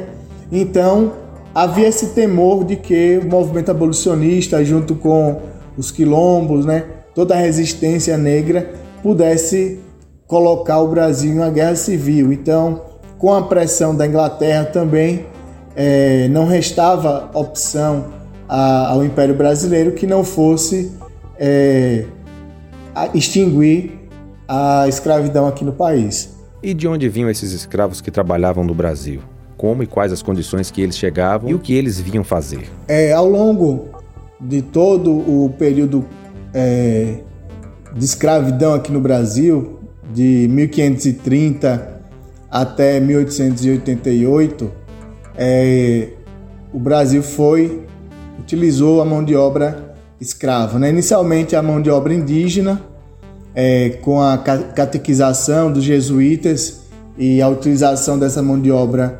Então, 0.51 1.13
havia 1.55 1.87
esse 1.87 2.09
temor 2.13 2.65
de 2.65 2.75
que 2.75 3.19
o 3.23 3.27
movimento 3.27 3.71
abolicionista, 3.71 4.63
junto 4.63 4.93
com 4.93 5.39
os 5.75 5.89
quilombos, 5.89 6.67
né, 6.67 6.83
toda 7.15 7.33
a 7.33 7.37
resistência 7.37 8.17
negra, 8.17 8.73
pudesse 9.01 9.79
colocar 10.27 10.79
o 10.81 10.87
Brasil 10.89 11.31
em 11.31 11.37
uma 11.37 11.49
guerra 11.49 11.75
civil. 11.75 12.31
Então, 12.31 12.81
com 13.17 13.33
a 13.33 13.43
pressão 13.43 13.95
da 13.95 14.05
Inglaterra 14.05 14.65
também, 14.65 15.25
é, 15.75 16.27
não 16.27 16.45
restava 16.45 17.31
opção 17.33 18.13
a, 18.47 18.89
ao 18.89 19.03
Império 19.03 19.33
Brasileiro 19.33 19.93
que 19.93 20.05
não 20.05 20.23
fosse 20.23 20.91
é, 21.39 22.05
extinguir 23.13 23.91
a 24.47 24.87
escravidão 24.87 25.47
aqui 25.47 25.65
no 25.65 25.73
país. 25.73 26.35
E 26.61 26.73
de 26.73 26.87
onde 26.87 27.07
vinham 27.09 27.29
esses 27.29 27.51
escravos 27.51 28.01
que 28.01 28.11
trabalhavam 28.11 28.63
no 28.63 28.75
Brasil? 28.75 29.21
como 29.57 29.83
e 29.83 29.87
quais 29.87 30.11
as 30.11 30.21
condições 30.21 30.69
que 30.69 30.81
eles 30.81 30.97
chegavam 30.97 31.49
e 31.49 31.53
o 31.53 31.59
que 31.59 31.73
eles 31.73 31.99
vinham 31.99 32.23
fazer. 32.23 32.67
É, 32.87 33.13
ao 33.13 33.27
longo 33.27 33.85
de 34.39 34.61
todo 34.61 35.11
o 35.11 35.53
período 35.57 36.05
é, 36.55 37.17
de 37.93 38.05
escravidão 38.05 38.73
aqui 38.73 38.91
no 38.91 39.01
Brasil, 39.01 39.79
de 40.13 40.47
1530 40.49 41.99
até 42.49 42.99
1888, 43.01 44.71
é, 45.37 46.09
o 46.73 46.79
Brasil 46.79 47.21
foi 47.21 47.83
utilizou 48.39 49.01
a 49.01 49.05
mão 49.05 49.23
de 49.23 49.35
obra 49.35 49.95
escrava. 50.19 50.79
Né? 50.79 50.89
Inicialmente 50.89 51.55
a 51.55 51.61
mão 51.61 51.81
de 51.81 51.89
obra 51.89 52.13
indígena, 52.13 52.81
é, 53.53 53.89
com 54.01 54.21
a 54.21 54.37
catequização 54.37 55.71
dos 55.71 55.83
jesuítas 55.83 56.81
e 57.17 57.41
a 57.41 57.47
utilização 57.47 58.17
dessa 58.19 58.41
mão 58.41 58.59
de 58.59 58.71
obra 58.71 59.19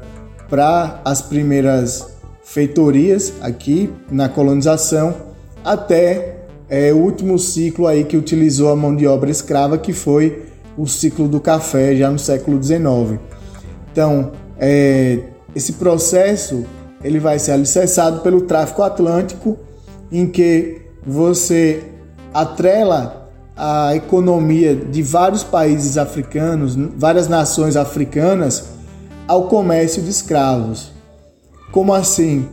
para 0.50 1.02
as 1.04 1.22
primeiras 1.22 2.16
feitorias 2.44 3.34
aqui 3.42 3.90
na 4.12 4.30
colonização 4.30 5.16
até 5.64 6.35
é, 6.70 6.92
o 6.92 6.98
último 6.98 7.38
ciclo 7.38 7.88
aí 7.88 8.04
que 8.04 8.18
utilizou 8.18 8.70
a 8.70 8.76
mão 8.76 8.96
de 8.96 9.06
obra 9.06 9.30
escrava 9.30 9.78
que 9.78 9.94
foi 9.94 10.44
o 10.78 10.88
ciclo 10.88 11.28
do 11.28 11.40
café 11.40 11.96
já 11.96 12.10
no 12.10 12.20
século 12.20 12.62
XIX. 12.62 13.20
Então 13.92 14.32
é, 14.58 15.20
esse 15.56 15.74
processo 15.74 16.66
ele 17.04 17.20
vai 17.20 17.38
ser 17.38 17.52
alicerçado 17.52 18.22
pelo 18.22 18.42
tráfico 18.42 18.82
atlântico 18.82 19.58
em 20.12 20.28
que 20.28 20.82
você 21.06 21.84
atrela 22.34 23.30
a 23.56 23.96
economia 23.96 24.76
de 24.76 25.02
vários 25.02 25.44
países 25.44 25.98
africanos, 25.98 26.76
várias 26.98 27.28
nações 27.28 27.78
africanas 27.78 28.66
ao 29.28 29.44
comércio 29.48 30.02
de 30.02 30.10
escravos. 30.10 30.92
Como 31.72 31.94
assim? 31.94 32.48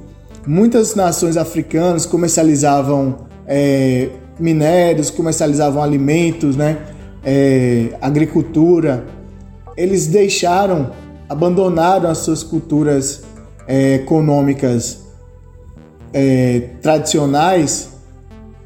Muitas 0.46 0.94
nações 0.94 1.36
africanas 1.36 2.06
comercializavam 2.06 3.31
é, 3.46 4.08
minérios, 4.38 5.10
comercializavam 5.10 5.82
alimentos, 5.82 6.56
né? 6.56 6.78
É, 7.24 7.96
agricultura. 8.00 9.04
Eles 9.76 10.06
deixaram, 10.06 10.90
abandonaram 11.28 12.10
as 12.10 12.18
suas 12.18 12.42
culturas 12.42 13.22
é, 13.66 13.94
econômicas 13.94 15.00
é, 16.12 16.70
tradicionais 16.82 17.90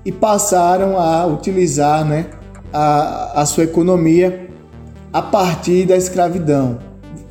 e 0.04 0.10
passaram 0.10 0.98
a 0.98 1.26
utilizar 1.26 2.04
né, 2.04 2.26
a, 2.72 3.42
a 3.42 3.46
sua 3.46 3.64
economia 3.64 4.48
a 5.12 5.22
partir 5.22 5.86
da 5.86 5.96
escravidão 5.96 6.78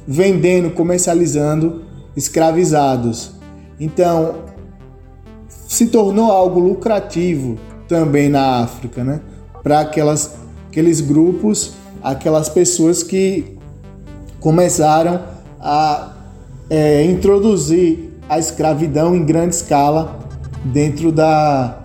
vendendo, 0.07 0.69
comercializando 0.71 1.83
escravizados. 2.15 3.31
Então, 3.79 4.43
se 5.75 5.87
tornou 5.87 6.31
algo 6.31 6.59
lucrativo 6.59 7.57
também 7.87 8.29
na 8.29 8.61
África, 8.61 9.03
né? 9.03 9.19
Para 9.61 9.81
aquelas 9.81 10.35
aqueles 10.69 11.01
grupos, 11.01 11.73
aquelas 12.01 12.49
pessoas 12.49 13.03
que 13.03 13.57
começaram 14.39 15.21
a 15.59 16.13
é, 16.69 17.03
introduzir 17.03 18.11
a 18.27 18.39
escravidão 18.39 19.15
em 19.15 19.25
grande 19.25 19.55
escala 19.55 20.19
dentro 20.63 21.11
da, 21.11 21.79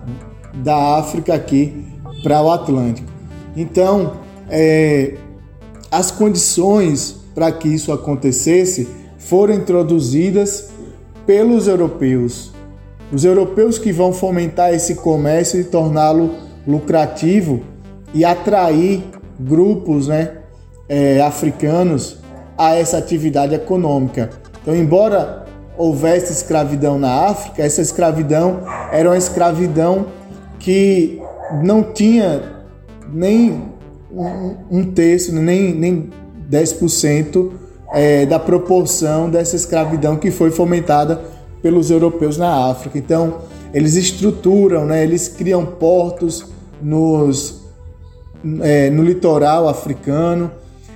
da 0.53 0.97
África 0.97 1.33
aqui 1.33 1.85
para 2.23 2.41
o 2.41 2.51
Atlântico. 2.51 3.07
Então, 3.55 4.13
é, 4.49 5.15
as 5.89 6.11
condições 6.11 7.17
para 7.33 7.51
que 7.51 7.67
isso 7.67 7.91
acontecesse 7.91 8.87
foram 9.17 9.53
introduzidas 9.53 10.69
pelos 11.25 11.67
europeus. 11.67 12.51
Os 13.11 13.25
europeus 13.25 13.77
que 13.77 13.91
vão 13.91 14.13
fomentar 14.13 14.73
esse 14.73 14.95
comércio 14.95 15.59
e 15.59 15.63
torná-lo 15.63 16.31
lucrativo 16.65 17.61
e 18.13 18.23
atrair 18.23 19.03
grupos 19.39 20.07
né, 20.07 20.37
é, 20.87 21.21
africanos 21.21 22.17
a 22.57 22.75
essa 22.75 22.97
atividade 22.97 23.55
econômica. 23.55 24.29
Então, 24.61 24.75
embora 24.75 25.45
houvesse 25.77 26.31
escravidão 26.31 26.99
na 26.99 27.25
África, 27.25 27.63
essa 27.63 27.81
escravidão 27.81 28.61
era 28.91 29.09
uma 29.09 29.17
escravidão 29.17 30.07
que 30.59 31.19
não 31.63 31.81
tinha 31.81 32.43
nem 33.11 33.71
um, 34.69 34.83
terço, 34.83 35.33
nem, 35.33 35.73
nem 35.73 36.09
10% 36.49 37.51
é, 37.93 38.25
da 38.25 38.37
proporção 38.37 39.29
dessa 39.29 39.55
escravidão 39.55 40.15
que 40.17 40.29
foi 40.31 40.51
fomentada 40.51 41.21
pelos 41.61 41.91
europeus 41.91 42.37
na 42.37 42.69
África. 42.69 42.97
Então, 42.97 43.39
eles 43.73 43.95
estruturam, 43.95 44.85
né, 44.85 45.03
eles 45.03 45.27
criam 45.27 45.65
portos 45.65 46.45
nos, 46.81 47.61
é, 48.61 48.89
no 48.89 49.03
litoral 49.03 49.67
africano, 49.67 50.51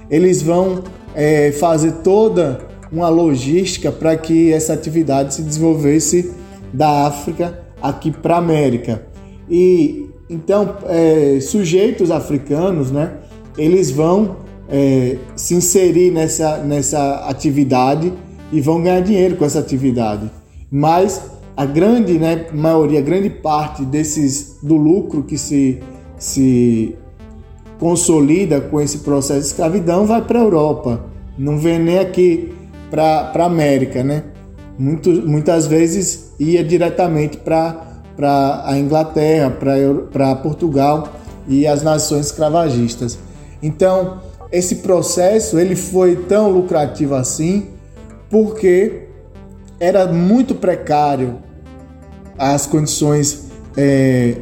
eles 0.10 0.42
vão 0.42 0.84
é, 1.14 1.52
fazer 1.52 1.94
toda 2.04 2.60
uma 2.92 3.10
logística 3.10 3.92
para 3.92 4.16
que 4.16 4.52
essa 4.54 4.74
atividade 4.74 5.36
se 5.36 5.42
desenvolvesse 5.42 6.32
da 6.74 7.08
África 7.08 7.60
aqui 7.82 8.12
para 8.12 8.36
a 8.36 8.40
América. 8.40 9.06
E 9.50 10.10
então, 10.30 10.78
é, 10.88 11.40
sujeitos 11.40 12.10
africanos, 12.10 12.92
né, 12.92 13.14
eles 13.58 13.92
vão 13.92 14.38
é, 14.68 15.18
se 15.36 15.54
inserir 15.54 16.12
nessa, 16.12 16.58
nessa 16.58 17.28
atividade 17.28 18.12
e 18.52 18.60
vão 18.60 18.82
ganhar 18.82 19.02
dinheiro 19.02 19.36
com 19.36 19.46
essa 19.46 19.60
atividade. 19.60 20.30
Mas 20.72 21.22
a 21.56 21.66
grande 21.66 22.20
né, 22.20 22.48
maioria, 22.54 23.02
grande 23.02 23.30
parte 23.30 23.84
desses 23.86 24.58
do 24.62 24.76
lucro 24.76 25.24
que 25.24 25.38
se, 25.38 25.80
se 26.18 26.96
consolida 27.80 28.60
com 28.62 28.82
esse 28.82 29.00
processo 29.00 29.42
de 29.42 29.48
escravidão 29.48 30.06
vai 30.06 30.22
para 30.22 30.40
a 30.40 30.44
Europa, 30.44 31.06
não 31.38 31.58
vem 31.58 31.80
nem 31.80 32.00
aqui 32.00 32.54
para 32.90 33.32
a 33.34 33.46
América, 33.46 34.04
né? 34.04 34.24
Muito, 34.78 35.10
muitas 35.10 35.68
vezes 35.68 36.34
ia 36.40 36.64
diretamente 36.64 37.38
para 37.38 38.64
a 38.66 38.78
Inglaterra, 38.78 39.50
para 40.12 40.36
Portugal 40.36 41.14
e 41.48 41.66
as 41.66 41.84
nações 41.84 42.28
escravagistas. 42.28 43.18
Então, 43.64 44.20
esse 44.52 44.78
processo 44.78 45.58
ele 45.58 45.76
foi 45.76 46.16
tão 46.16 46.50
lucrativo 46.52 47.16
assim 47.16 47.68
porque 48.30 49.05
era 49.80 50.08
muito 50.08 50.56
precário 50.56 51.40
as 52.38 52.66
condições 52.66 53.50
é, 53.78 54.38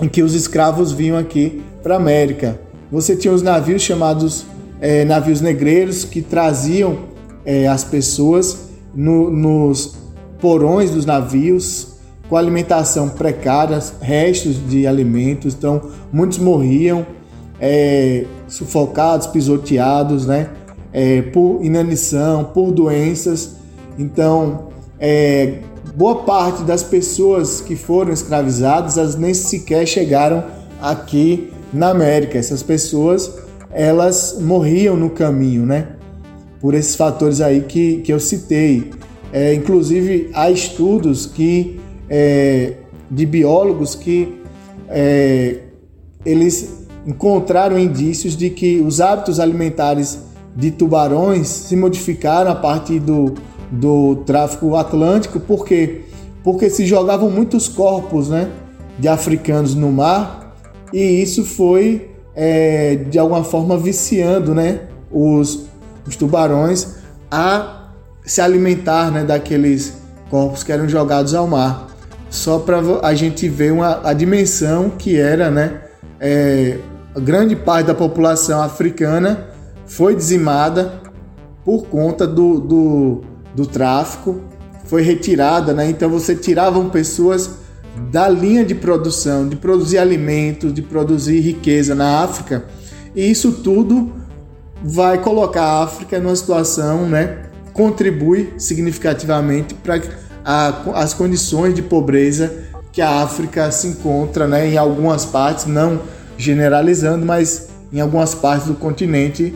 em 0.00 0.08
que 0.08 0.22
os 0.22 0.34
escravos 0.34 0.92
vinham 0.92 1.16
aqui 1.16 1.62
para 1.82 1.94
a 1.94 1.96
América. 1.96 2.60
Você 2.90 3.14
tinha 3.14 3.32
os 3.32 3.42
navios 3.42 3.82
chamados 3.82 4.44
é, 4.80 5.04
navios 5.04 5.40
negreiros 5.40 6.04
que 6.04 6.22
traziam 6.22 6.98
é, 7.44 7.68
as 7.68 7.84
pessoas 7.84 8.70
no, 8.94 9.30
nos 9.30 9.94
porões 10.40 10.90
dos 10.90 11.04
navios 11.04 11.90
com 12.28 12.36
alimentação 12.36 13.08
precária, 13.08 13.78
restos 14.00 14.56
de 14.68 14.86
alimentos, 14.86 15.52
então 15.52 15.90
muitos 16.12 16.38
morriam 16.38 17.04
é, 17.60 18.24
sufocados, 18.46 19.26
pisoteados, 19.26 20.26
né? 20.26 20.48
É, 20.92 21.22
por 21.22 21.60
inanição, 21.62 22.44
por 22.44 22.70
doenças. 22.72 23.56
Então, 24.00 24.68
é, 24.98 25.58
boa 25.94 26.22
parte 26.22 26.62
das 26.62 26.82
pessoas 26.82 27.60
que 27.60 27.76
foram 27.76 28.10
escravizadas, 28.10 28.96
elas 28.96 29.14
nem 29.14 29.34
sequer 29.34 29.86
chegaram 29.86 30.42
aqui 30.80 31.52
na 31.70 31.90
América. 31.90 32.38
Essas 32.38 32.62
pessoas, 32.62 33.30
elas 33.70 34.38
morriam 34.40 34.96
no 34.96 35.10
caminho, 35.10 35.66
né? 35.66 35.88
Por 36.62 36.72
esses 36.72 36.96
fatores 36.96 37.42
aí 37.42 37.60
que, 37.60 37.98
que 37.98 38.10
eu 38.10 38.18
citei. 38.18 38.90
É, 39.34 39.52
inclusive, 39.52 40.30
há 40.32 40.50
estudos 40.50 41.26
que 41.26 41.78
é, 42.08 42.76
de 43.10 43.26
biólogos 43.26 43.94
que 43.94 44.40
é, 44.88 45.58
eles 46.24 46.86
encontraram 47.06 47.78
indícios 47.78 48.34
de 48.34 48.48
que 48.48 48.80
os 48.80 48.98
hábitos 48.98 49.38
alimentares 49.38 50.20
de 50.56 50.70
tubarões 50.70 51.48
se 51.48 51.76
modificaram 51.76 52.50
a 52.50 52.54
partir 52.54 52.98
do, 52.98 53.34
do 53.70 54.16
tráfico 54.26 54.74
atlântico, 54.76 55.38
por 55.38 55.64
quê? 55.64 56.02
Porque 56.42 56.68
se 56.70 56.86
jogavam 56.86 57.30
muitos 57.30 57.68
corpos 57.68 58.28
né, 58.28 58.50
de 58.98 59.08
africanos 59.08 59.74
no 59.74 59.92
mar 59.92 60.56
e 60.92 61.22
isso 61.22 61.44
foi 61.44 62.10
é, 62.34 62.96
de 62.96 63.18
alguma 63.18 63.44
forma 63.44 63.76
viciando 63.76 64.54
né, 64.54 64.82
os, 65.10 65.66
os 66.06 66.16
tubarões 66.16 66.96
a 67.30 67.90
se 68.24 68.40
alimentar 68.40 69.10
né, 69.10 69.24
daqueles 69.24 69.94
corpos 70.28 70.62
que 70.62 70.72
eram 70.72 70.88
jogados 70.88 71.34
ao 71.34 71.46
mar. 71.46 71.88
Só 72.28 72.60
para 72.60 72.80
a 73.02 73.14
gente 73.14 73.48
ver 73.48 73.72
uma, 73.72 74.00
a 74.04 74.12
dimensão 74.12 74.90
que 74.90 75.18
era 75.18 75.50
né, 75.50 75.80
é, 76.20 76.78
grande 77.16 77.56
parte 77.56 77.86
da 77.86 77.94
população 77.94 78.62
africana 78.62 79.48
foi 79.86 80.14
dizimada 80.14 81.00
por 81.64 81.86
conta 81.86 82.26
do, 82.26 82.60
do, 82.60 83.20
do 83.60 83.66
tráfico, 83.66 84.40
foi 84.86 85.02
retirada, 85.02 85.74
né? 85.74 85.88
Então 85.90 86.08
você 86.08 86.34
tiravam 86.34 86.88
pessoas 86.88 87.50
da 88.10 88.28
linha 88.28 88.64
de 88.64 88.74
produção, 88.74 89.46
de 89.46 89.56
produzir 89.56 89.98
alimentos, 89.98 90.72
de 90.72 90.80
produzir 90.80 91.40
riqueza 91.40 91.94
na 91.94 92.22
África, 92.22 92.64
e 93.14 93.30
isso 93.30 93.52
tudo 93.52 94.12
vai 94.82 95.18
colocar 95.18 95.62
a 95.62 95.82
África 95.82 96.18
numa 96.18 96.34
situação, 96.34 97.06
né? 97.06 97.50
Contribui 97.74 98.54
significativamente 98.56 99.74
para 99.74 100.00
as 100.94 101.12
condições 101.12 101.74
de 101.74 101.82
pobreza 101.82 102.50
que 102.90 103.02
a 103.02 103.22
África 103.22 103.70
se 103.70 103.88
encontra, 103.88 104.48
né? 104.48 104.66
Em 104.68 104.78
algumas 104.78 105.24
partes, 105.26 105.66
não 105.66 106.00
generalizando, 106.38 107.26
mas 107.26 107.68
em 107.92 108.00
algumas 108.00 108.34
partes 108.34 108.66
do 108.68 108.74
continente 108.74 109.54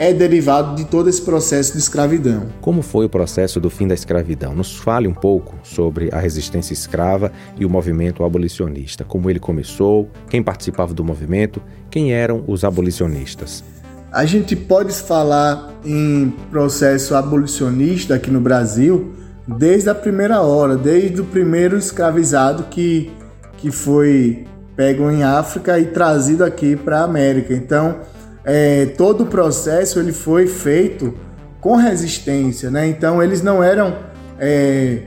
é 0.00 0.14
derivado 0.14 0.76
de 0.76 0.86
todo 0.86 1.10
esse 1.10 1.20
processo 1.20 1.74
de 1.74 1.78
escravidão. 1.78 2.46
Como 2.62 2.80
foi 2.80 3.04
o 3.04 3.08
processo 3.08 3.60
do 3.60 3.68
fim 3.68 3.86
da 3.86 3.92
escravidão? 3.92 4.54
Nos 4.54 4.78
fale 4.78 5.06
um 5.06 5.12
pouco 5.12 5.58
sobre 5.62 6.08
a 6.10 6.18
resistência 6.18 6.72
escrava 6.72 7.30
e 7.58 7.66
o 7.66 7.70
movimento 7.70 8.24
abolicionista. 8.24 9.04
Como 9.04 9.28
ele 9.28 9.38
começou, 9.38 10.08
quem 10.30 10.42
participava 10.42 10.94
do 10.94 11.04
movimento, 11.04 11.60
quem 11.90 12.14
eram 12.14 12.42
os 12.46 12.64
abolicionistas? 12.64 13.62
A 14.10 14.24
gente 14.24 14.56
pode 14.56 14.94
falar 14.94 15.70
em 15.84 16.32
processo 16.50 17.14
abolicionista 17.14 18.14
aqui 18.14 18.30
no 18.30 18.40
Brasil 18.40 19.12
desde 19.46 19.90
a 19.90 19.94
primeira 19.94 20.40
hora, 20.40 20.78
desde 20.78 21.20
o 21.20 21.26
primeiro 21.26 21.76
escravizado 21.76 22.64
que, 22.70 23.12
que 23.58 23.70
foi 23.70 24.46
pego 24.74 25.10
em 25.10 25.24
África 25.24 25.78
e 25.78 25.88
trazido 25.88 26.42
aqui 26.42 26.74
para 26.74 27.00
a 27.00 27.04
América. 27.04 27.52
Então, 27.52 27.96
é, 28.44 28.86
todo 28.86 29.24
o 29.24 29.26
processo 29.26 29.98
ele 29.98 30.12
foi 30.12 30.46
feito 30.46 31.14
com 31.60 31.76
resistência, 31.76 32.70
né? 32.70 32.86
Então, 32.86 33.22
eles 33.22 33.42
não 33.42 33.62
eram 33.62 33.96
é, 34.38 35.02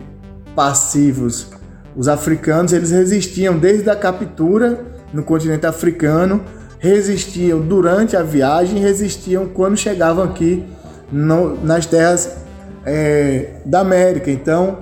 passivos. 0.55 1.47
Os 1.95 2.07
africanos 2.07 2.73
eles 2.73 2.91
resistiam 2.91 3.57
desde 3.57 3.89
a 3.89 3.95
captura 3.95 4.85
no 5.11 5.23
continente 5.23 5.65
africano, 5.65 6.43
resistiam 6.79 7.59
durante 7.61 8.15
a 8.15 8.23
viagem, 8.23 8.79
resistiam 8.79 9.47
quando 9.47 9.77
chegavam 9.77 10.23
aqui 10.23 10.65
no, 11.11 11.63
nas 11.63 11.85
terras 11.85 12.37
é, 12.85 13.51
da 13.65 13.79
América. 13.79 14.29
Então, 14.29 14.79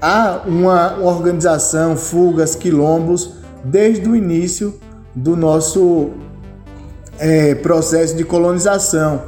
há 0.00 0.42
uma, 0.46 0.94
uma 0.94 1.10
organização, 1.10 1.96
fugas, 1.96 2.54
quilombos 2.54 3.34
desde 3.64 4.08
o 4.08 4.16
início 4.16 4.78
do 5.14 5.36
nosso 5.36 6.10
é, 7.20 7.54
processo 7.54 8.16
de 8.16 8.24
colonização. 8.24 9.22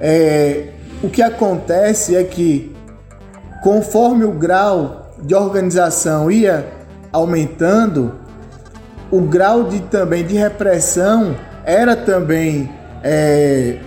É, 0.00 0.68
o 1.02 1.10
que 1.10 1.22
acontece 1.22 2.16
é 2.16 2.24
que, 2.24 2.74
conforme 3.62 4.24
o 4.24 4.32
grau 4.32 5.12
de 5.22 5.34
organização 5.34 6.30
ia 6.30 6.66
aumentando, 7.12 8.14
o 9.10 9.20
grau 9.20 9.64
de 9.64 9.80
também 9.80 10.24
de 10.24 10.34
repressão 10.34 11.36
era 11.64 11.94
também 11.94 12.70
é, 13.02 13.78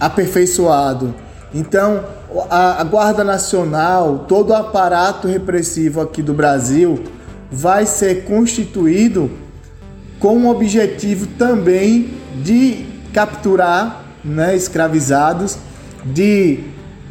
aperfeiçoado. 0.00 1.14
Então 1.54 2.04
a, 2.50 2.80
a 2.80 2.84
Guarda 2.84 3.22
Nacional, 3.22 4.24
todo 4.28 4.50
o 4.50 4.54
aparato 4.54 5.28
repressivo 5.28 6.00
aqui 6.00 6.22
do 6.22 6.34
Brasil 6.34 7.04
vai 7.50 7.86
ser 7.86 8.24
constituído 8.24 9.30
com 10.18 10.38
o 10.38 10.50
objetivo 10.50 11.26
também 11.38 12.25
de 12.42 12.86
capturar 13.12 14.04
né, 14.24 14.56
escravizados, 14.56 15.58
de 16.04 16.60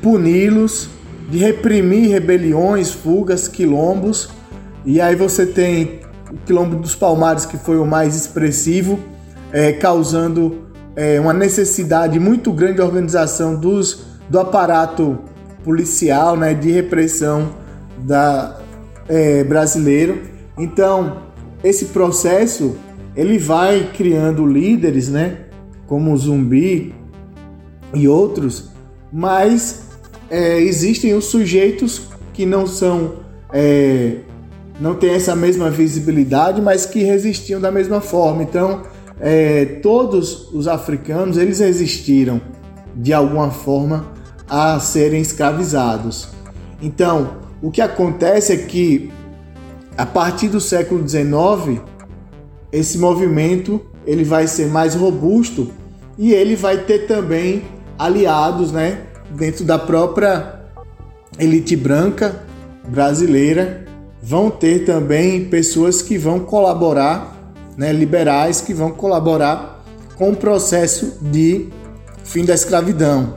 puni-los, 0.02 0.90
de 1.30 1.38
reprimir 1.38 2.12
rebeliões, 2.12 2.92
fugas, 2.92 3.48
quilombos. 3.48 4.30
E 4.86 5.02
aí 5.02 5.16
você 5.16 5.46
tem 5.46 6.02
o 6.32 6.38
quilombo 6.46 6.76
dos 6.76 6.96
Palmares, 6.96 7.46
que 7.46 7.58
foi 7.58 7.78
o 7.78 7.86
mais 7.86 8.16
expressivo, 8.16 9.00
é, 9.52 9.72
causando 9.72 10.66
é, 10.96 11.20
uma 11.20 11.34
necessidade 11.34 12.20
muito 12.20 12.52
grande 12.52 12.76
de 12.76 12.82
organização 12.82 13.56
dos, 13.56 14.06
do 14.30 14.40
aparato 14.40 15.20
policial, 15.64 16.38
né, 16.38 16.54
de 16.54 16.72
repressão 16.72 17.50
da, 17.98 18.60
é, 19.08 19.44
brasileiro. 19.44 20.22
Então, 20.58 21.24
esse 21.64 21.86
processo 21.86 22.76
ele 23.16 23.38
vai 23.38 23.92
criando 23.96 24.46
líderes, 24.46 25.10
né, 25.10 25.38
como 25.88 26.14
o 26.14 26.18
Zumbi 26.18 26.94
e 27.94 28.08
outros, 28.08 28.72
mas 29.12 29.90
é, 30.30 30.60
existem 30.60 31.14
os 31.14 31.26
sujeitos 31.26 32.10
que 32.34 32.46
não 32.46 32.68
são 32.68 33.26
é, 33.54 34.18
não 34.80 34.96
têm 34.96 35.12
essa 35.12 35.36
mesma 35.36 35.70
visibilidade, 35.70 36.62
mas 36.62 36.86
que 36.86 37.02
resistiam 37.02 37.62
da 37.62 37.72
mesma 37.72 38.02
forma. 38.02 38.44
Então, 38.44 38.84
é, 39.20 39.66
todos 39.82 40.52
os 40.54 40.68
africanos 40.68 41.38
eles 41.38 41.60
resistiram 41.60 42.42
de 42.94 43.14
alguma 43.14 43.52
forma 43.52 44.12
a 44.50 44.80
serem 44.80 45.22
escravizados. 45.22 46.28
Então, 46.82 47.38
o 47.62 47.72
que 47.72 47.82
acontece 47.82 48.54
é 48.54 48.58
que 48.58 49.10
a 49.98 50.06
partir 50.06 50.50
do 50.50 50.60
século 50.60 51.08
XIX 51.08 51.82
esse 52.78 52.98
movimento 52.98 53.82
ele 54.06 54.24
vai 54.24 54.48
ser 54.48 54.68
mais 54.68 54.96
robusto 54.96 55.72
e 56.18 56.34
ele 56.34 56.56
vai 56.56 56.78
ter 56.78 57.08
também 57.08 57.64
aliados, 57.98 58.72
né, 58.72 59.02
dentro 59.32 59.64
da 59.66 59.80
própria 59.80 60.62
elite 61.40 61.76
branca 61.76 62.44
brasileira, 62.88 63.86
vão 64.22 64.50
ter 64.50 64.86
também 64.86 65.46
pessoas 65.46 66.02
que 66.02 66.18
vão 66.18 66.40
colaborar 66.40 67.36
né, 67.78 67.92
liberais 67.92 68.62
que 68.62 68.74
vão 68.74 68.92
colaborar 68.92 69.84
com 70.16 70.32
o 70.32 70.36
processo 70.36 71.18
de 71.22 71.68
fim 72.24 72.46
da 72.46 72.54
escravidão. 72.54 73.36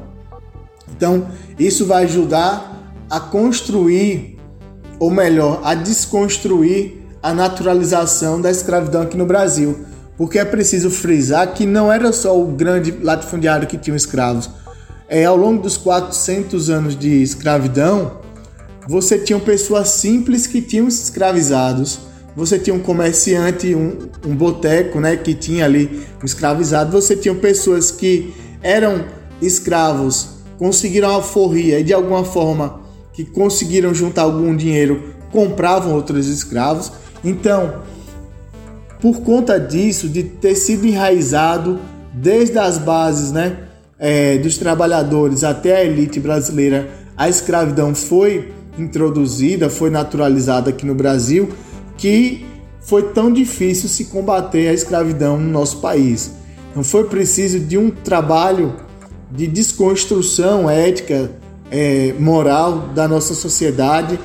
Então, 0.96 1.28
isso 1.58 1.86
vai 1.86 2.04
ajudar 2.04 2.92
a 3.10 3.20
construir, 3.20 4.38
ou 4.98 5.10
melhor, 5.10 5.60
a 5.64 5.74
desconstruir 5.74 6.97
a 7.22 7.32
naturalização 7.32 8.40
da 8.40 8.50
escravidão 8.50 9.02
aqui 9.02 9.16
no 9.16 9.26
Brasil. 9.26 9.84
Porque 10.16 10.38
é 10.38 10.44
preciso 10.44 10.90
frisar 10.90 11.54
que 11.54 11.64
não 11.64 11.92
era 11.92 12.12
só 12.12 12.38
o 12.38 12.46
grande 12.46 12.90
latifundiário 13.02 13.68
que 13.68 13.78
tinha 13.78 13.96
escravos. 13.96 14.50
É, 15.08 15.24
ao 15.24 15.36
longo 15.36 15.62
dos 15.62 15.76
400 15.76 16.68
anos 16.68 16.98
de 16.98 17.22
escravidão, 17.22 18.18
você 18.88 19.18
tinha 19.18 19.38
pessoas 19.38 19.88
simples 19.90 20.46
que 20.46 20.60
tinham 20.60 20.88
escravizados 20.88 22.08
você 22.38 22.56
tinha 22.56 22.72
um 22.72 22.78
comerciante, 22.78 23.74
um, 23.74 24.08
um 24.24 24.36
boteco, 24.36 25.00
né, 25.00 25.16
que 25.16 25.34
tinha 25.34 25.64
ali 25.64 26.06
um 26.22 26.24
escravizado, 26.24 26.92
você 26.92 27.16
tinha 27.16 27.34
pessoas 27.34 27.90
que 27.90 28.32
eram 28.62 29.04
escravos, 29.42 30.28
conseguiram 30.56 31.08
alforria 31.08 31.80
e 31.80 31.82
de 31.82 31.92
alguma 31.92 32.24
forma 32.24 32.80
que 33.12 33.24
conseguiram 33.24 33.92
juntar 33.92 34.22
algum 34.22 34.56
dinheiro, 34.56 35.14
compravam 35.32 35.92
outros 35.92 36.28
escravos. 36.28 36.92
Então, 37.24 37.82
por 39.00 39.20
conta 39.20 39.58
disso, 39.58 40.08
de 40.08 40.22
ter 40.22 40.54
sido 40.54 40.86
enraizado 40.86 41.78
desde 42.12 42.58
as 42.58 42.78
bases, 42.78 43.32
né, 43.32 43.58
é, 43.98 44.38
dos 44.38 44.58
trabalhadores 44.58 45.44
até 45.44 45.76
a 45.76 45.84
elite 45.84 46.20
brasileira, 46.20 46.88
a 47.16 47.28
escravidão 47.28 47.94
foi 47.94 48.52
introduzida, 48.78 49.68
foi 49.68 49.90
naturalizada 49.90 50.70
aqui 50.70 50.86
no 50.86 50.94
Brasil 50.94 51.48
que 51.96 52.46
foi 52.80 53.02
tão 53.12 53.30
difícil 53.32 53.88
se 53.88 54.06
combater 54.06 54.68
a 54.68 54.72
escravidão 54.72 55.36
no 55.36 55.50
nosso 55.50 55.78
país. 55.80 56.32
Então 56.70 56.82
foi 56.84 57.04
preciso 57.04 57.58
de 57.58 57.76
um 57.76 57.90
trabalho 57.90 58.74
de 59.30 59.46
desconstrução 59.46 60.70
ética, 60.70 61.30
é, 61.70 62.14
moral 62.18 62.88
da 62.94 63.06
nossa 63.06 63.34
sociedade, 63.34 64.18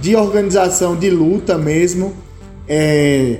de 0.00 0.16
organização 0.16 0.96
de 0.96 1.10
luta 1.10 1.56
mesmo, 1.56 2.14
é, 2.72 3.38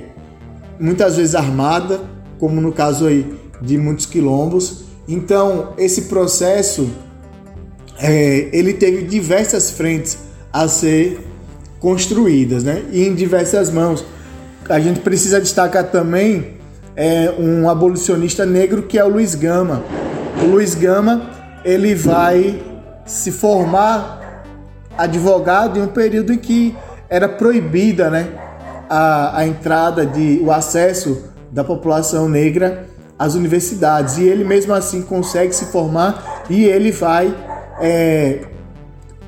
muitas 0.77 1.15
vezes 1.15 1.33
armada, 1.35 2.01
como 2.37 2.59
no 2.59 2.73
caso 2.73 3.07
aí 3.07 3.25
de 3.61 3.77
muitos 3.77 4.05
quilombos. 4.05 4.83
Então 5.07 5.73
esse 5.77 6.03
processo 6.03 6.89
é, 7.97 8.49
ele 8.51 8.73
teve 8.73 9.03
diversas 9.03 9.71
frentes 9.71 10.17
a 10.51 10.67
ser 10.67 11.19
construídas, 11.79 12.63
né? 12.63 12.83
E 12.91 13.07
em 13.07 13.15
diversas 13.15 13.71
mãos. 13.71 14.03
A 14.69 14.79
gente 14.79 14.99
precisa 14.99 15.39
destacar 15.39 15.85
também 15.91 16.57
é, 16.95 17.33
um 17.39 17.69
abolicionista 17.69 18.45
negro 18.45 18.83
que 18.83 18.99
é 18.99 19.03
o 19.03 19.07
Luiz 19.07 19.33
Gama. 19.33 19.83
O 20.43 20.45
Luiz 20.45 20.75
Gama 20.75 21.29
ele 21.63 21.95
vai 21.95 22.61
se 23.05 23.31
formar 23.31 24.43
advogado 24.97 25.79
em 25.79 25.83
um 25.83 25.87
período 25.87 26.33
em 26.33 26.37
que 26.37 26.75
era 27.09 27.27
proibida, 27.27 28.09
né, 28.09 28.29
a, 28.91 29.39
a 29.39 29.47
entrada 29.47 30.05
de 30.05 30.41
o 30.43 30.51
acesso 30.51 31.23
da 31.49 31.63
população 31.63 32.27
negra 32.27 32.87
às 33.17 33.35
universidades 33.35 34.17
e 34.17 34.23
ele 34.23 34.43
mesmo 34.43 34.73
assim 34.73 35.01
consegue 35.01 35.55
se 35.55 35.67
formar 35.67 36.43
e 36.49 36.65
ele 36.65 36.91
vai 36.91 37.33
é, 37.79 38.39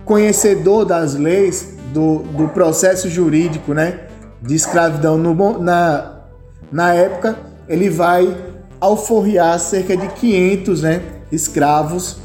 conhecedor 0.03 0.83
das 0.83 1.15
leis 1.15 1.77
do, 1.93 2.19
do 2.19 2.49
processo 2.49 3.09
jurídico 3.09 3.73
né, 3.73 4.01
de 4.41 4.53
escravidão 4.53 5.17
no, 5.17 5.59
na, 5.59 6.23
na 6.69 6.93
época, 6.93 7.37
ele 7.69 7.89
vai 7.89 8.35
alforriar 8.81 9.57
cerca 9.59 9.95
de 9.95 10.09
500 10.09 10.81
né, 10.81 11.01
escravos 11.31 12.17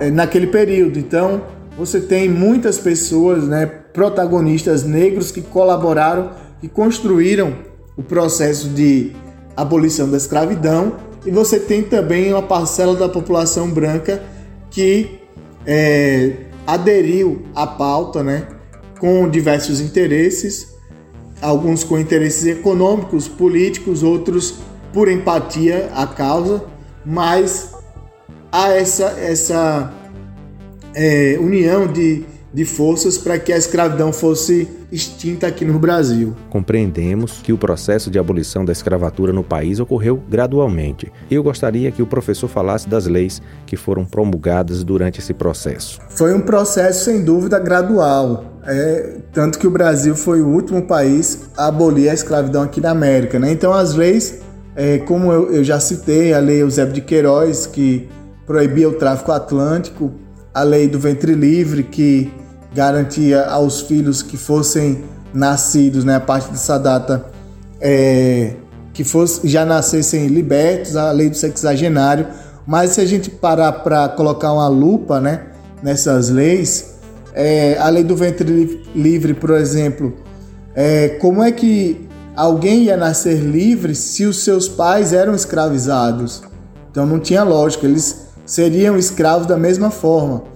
é, 0.00 0.10
naquele 0.10 0.46
período. 0.46 0.98
Então, 0.98 1.42
você 1.76 2.00
tem 2.00 2.26
muitas 2.26 2.78
pessoas, 2.78 3.44
né, 3.44 3.66
protagonistas 3.66 4.82
negros 4.82 5.30
que 5.30 5.42
colaboraram 5.42 6.30
e 6.64 6.68
construíram 6.68 7.58
o 7.94 8.02
processo 8.02 8.70
de 8.70 9.12
abolição 9.54 10.10
da 10.10 10.16
escravidão. 10.16 10.96
E 11.26 11.30
você 11.30 11.60
tem 11.60 11.82
também 11.82 12.32
uma 12.32 12.40
parcela 12.40 12.96
da 12.96 13.06
população 13.06 13.68
branca 13.68 14.22
que 14.70 15.20
é, 15.66 16.32
aderiu 16.66 17.42
à 17.54 17.66
pauta, 17.66 18.22
né, 18.22 18.48
com 18.98 19.28
diversos 19.28 19.78
interesses, 19.78 20.74
alguns 21.42 21.84
com 21.84 21.98
interesses 21.98 22.46
econômicos, 22.46 23.28
políticos, 23.28 24.02
outros 24.02 24.54
por 24.90 25.10
empatia 25.10 25.90
à 25.94 26.06
causa, 26.06 26.64
mas 27.04 27.72
há 28.50 28.70
essa, 28.70 29.04
essa 29.20 29.92
é, 30.94 31.36
união 31.38 31.86
de, 31.86 32.24
de 32.54 32.64
forças 32.64 33.18
para 33.18 33.38
que 33.38 33.52
a 33.52 33.58
escravidão 33.58 34.14
fosse 34.14 34.66
extinta 34.94 35.46
aqui 35.46 35.64
no 35.64 35.78
Brasil. 35.78 36.34
Compreendemos 36.48 37.40
que 37.42 37.52
o 37.52 37.58
processo 37.58 38.10
de 38.10 38.18
abolição 38.18 38.64
da 38.64 38.72
escravatura 38.72 39.32
no 39.32 39.42
país 39.42 39.80
ocorreu 39.80 40.22
gradualmente. 40.28 41.12
Eu 41.30 41.42
gostaria 41.42 41.90
que 41.90 42.02
o 42.02 42.06
professor 42.06 42.48
falasse 42.48 42.88
das 42.88 43.06
leis 43.06 43.42
que 43.66 43.76
foram 43.76 44.04
promulgadas 44.04 44.84
durante 44.84 45.18
esse 45.18 45.34
processo. 45.34 46.00
Foi 46.10 46.32
um 46.32 46.40
processo, 46.40 47.04
sem 47.04 47.24
dúvida, 47.24 47.58
gradual. 47.58 48.44
É, 48.66 49.18
tanto 49.32 49.58
que 49.58 49.66
o 49.66 49.70
Brasil 49.70 50.14
foi 50.14 50.40
o 50.40 50.48
último 50.48 50.82
país 50.82 51.50
a 51.56 51.66
abolir 51.66 52.08
a 52.08 52.14
escravidão 52.14 52.62
aqui 52.62 52.80
na 52.80 52.90
América. 52.90 53.38
Né? 53.38 53.52
Então, 53.52 53.72
as 53.72 53.94
leis, 53.94 54.40
é, 54.76 54.98
como 54.98 55.32
eu, 55.32 55.52
eu, 55.52 55.64
já 55.64 55.78
citei, 55.80 56.32
a 56.32 56.38
lei 56.38 56.62
Eusébio 56.62 56.94
de 56.94 57.00
Queiroz, 57.00 57.66
que 57.66 58.08
proibia 58.46 58.88
o 58.88 58.94
tráfico 58.94 59.32
atlântico, 59.32 60.12
a 60.52 60.62
lei 60.62 60.86
do 60.88 60.98
ventre 60.98 61.34
livre, 61.34 61.82
que 61.82 62.32
garantia 62.74 63.44
aos 63.46 63.82
filhos 63.82 64.22
que 64.22 64.36
fossem 64.36 65.04
nascidos, 65.32 66.04
né, 66.04 66.16
a 66.16 66.20
partir 66.20 66.50
dessa 66.50 66.78
data, 66.78 67.24
é, 67.80 68.54
que 68.92 69.04
fosse, 69.04 69.46
já 69.48 69.64
nascessem 69.64 70.26
libertos, 70.26 70.96
a 70.96 71.10
lei 71.12 71.30
do 71.30 71.36
sexagenário. 71.36 72.26
Mas 72.66 72.92
se 72.92 73.00
a 73.00 73.06
gente 73.06 73.30
parar 73.30 73.72
para 73.72 74.08
colocar 74.08 74.52
uma 74.52 74.68
lupa 74.68 75.20
né, 75.20 75.46
nessas 75.82 76.30
leis, 76.30 76.94
é, 77.34 77.76
a 77.78 77.88
lei 77.88 78.04
do 78.04 78.16
ventre 78.16 78.82
livre, 78.94 79.34
por 79.34 79.50
exemplo, 79.50 80.14
é, 80.74 81.10
como 81.20 81.42
é 81.42 81.52
que 81.52 82.08
alguém 82.34 82.84
ia 82.84 82.96
nascer 82.96 83.38
livre 83.38 83.94
se 83.94 84.24
os 84.24 84.42
seus 84.42 84.68
pais 84.68 85.12
eram 85.12 85.34
escravizados? 85.34 86.42
Então 86.90 87.04
não 87.04 87.18
tinha 87.18 87.42
lógica, 87.42 87.86
eles 87.86 88.28
seriam 88.46 88.96
escravos 88.96 89.46
da 89.46 89.56
mesma 89.56 89.90
forma. 89.90 90.53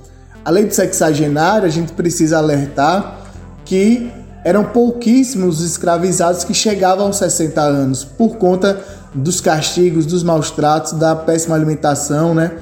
A 0.49 0.51
lei 0.51 0.65
do 0.65 0.73
sexagenário, 0.73 1.67
a 1.67 1.71
gente 1.71 1.93
precisa 1.93 2.39
alertar 2.39 3.19
que 3.67 4.11
eram 4.43 4.65
pouquíssimos 4.65 5.61
os 5.61 5.73
escravizados 5.73 6.43
que 6.43 6.55
chegavam 6.55 7.05
aos 7.05 7.19
60 7.19 7.61
anos 7.61 8.03
por 8.03 8.39
conta 8.39 8.81
dos 9.15 9.43
castigos, 9.43 10.07
dos 10.07 10.23
maus 10.23 10.51
tratos, 10.51 10.93
da 10.93 11.15
péssima 11.15 11.55
alimentação, 11.55 12.35
né? 12.35 12.53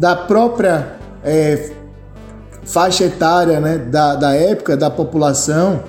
da 0.00 0.16
própria 0.16 0.96
é, 1.22 1.70
faixa 2.64 3.04
etária 3.04 3.60
né? 3.60 3.78
da, 3.78 4.16
da 4.16 4.34
época 4.34 4.76
da 4.76 4.90
população, 4.90 5.84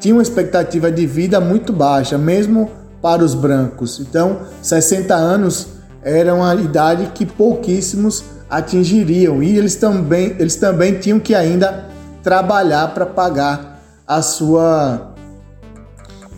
tinha 0.00 0.14
uma 0.14 0.22
expectativa 0.22 0.90
de 0.90 1.06
vida 1.06 1.42
muito 1.42 1.74
baixa, 1.74 2.16
mesmo 2.16 2.70
para 3.02 3.22
os 3.22 3.34
brancos. 3.34 4.00
Então, 4.00 4.38
60 4.62 5.14
anos 5.14 5.66
era 6.02 6.34
uma 6.34 6.54
idade 6.54 7.10
que 7.14 7.26
pouquíssimos 7.26 8.24
atingiriam 8.56 9.42
e 9.42 9.56
eles 9.58 9.74
também, 9.74 10.36
eles 10.38 10.56
também 10.56 10.94
tinham 10.94 11.18
que 11.18 11.34
ainda 11.34 11.86
trabalhar 12.22 12.94
para 12.94 13.04
pagar 13.04 13.82
a 14.06 14.22
sua 14.22 15.12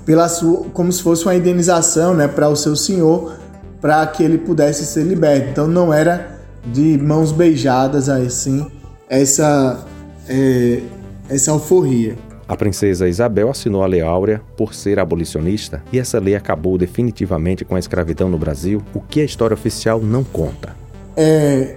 pela 0.04 0.28
sua 0.28 0.64
como 0.72 0.90
se 0.92 1.02
fosse 1.02 1.24
uma 1.24 1.34
indenização, 1.34 2.14
né, 2.14 2.28
para 2.28 2.48
o 2.48 2.56
seu 2.56 2.76
senhor, 2.76 3.34
para 3.80 4.06
que 4.06 4.22
ele 4.22 4.38
pudesse 4.38 4.86
ser 4.86 5.02
liberto. 5.02 5.50
Então 5.50 5.66
não 5.66 5.92
era 5.92 6.38
de 6.64 6.96
mãos 6.98 7.32
beijadas 7.32 8.08
assim 8.08 8.66
essa 9.08 9.84
é, 10.28 10.80
essa 11.28 11.50
alforria. 11.50 12.16
A 12.48 12.56
princesa 12.56 13.08
Isabel 13.08 13.50
assinou 13.50 13.82
a 13.82 13.86
Lei 13.86 14.00
Áurea 14.00 14.40
por 14.56 14.72
ser 14.72 15.00
abolicionista 15.00 15.82
e 15.92 15.98
essa 15.98 16.20
lei 16.20 16.36
acabou 16.36 16.78
definitivamente 16.78 17.64
com 17.64 17.74
a 17.74 17.78
escravidão 17.78 18.30
no 18.30 18.38
Brasil, 18.38 18.80
o 18.94 19.00
que 19.00 19.20
a 19.20 19.24
história 19.24 19.54
oficial 19.54 20.00
não 20.00 20.22
conta. 20.22 20.76
É, 21.16 21.76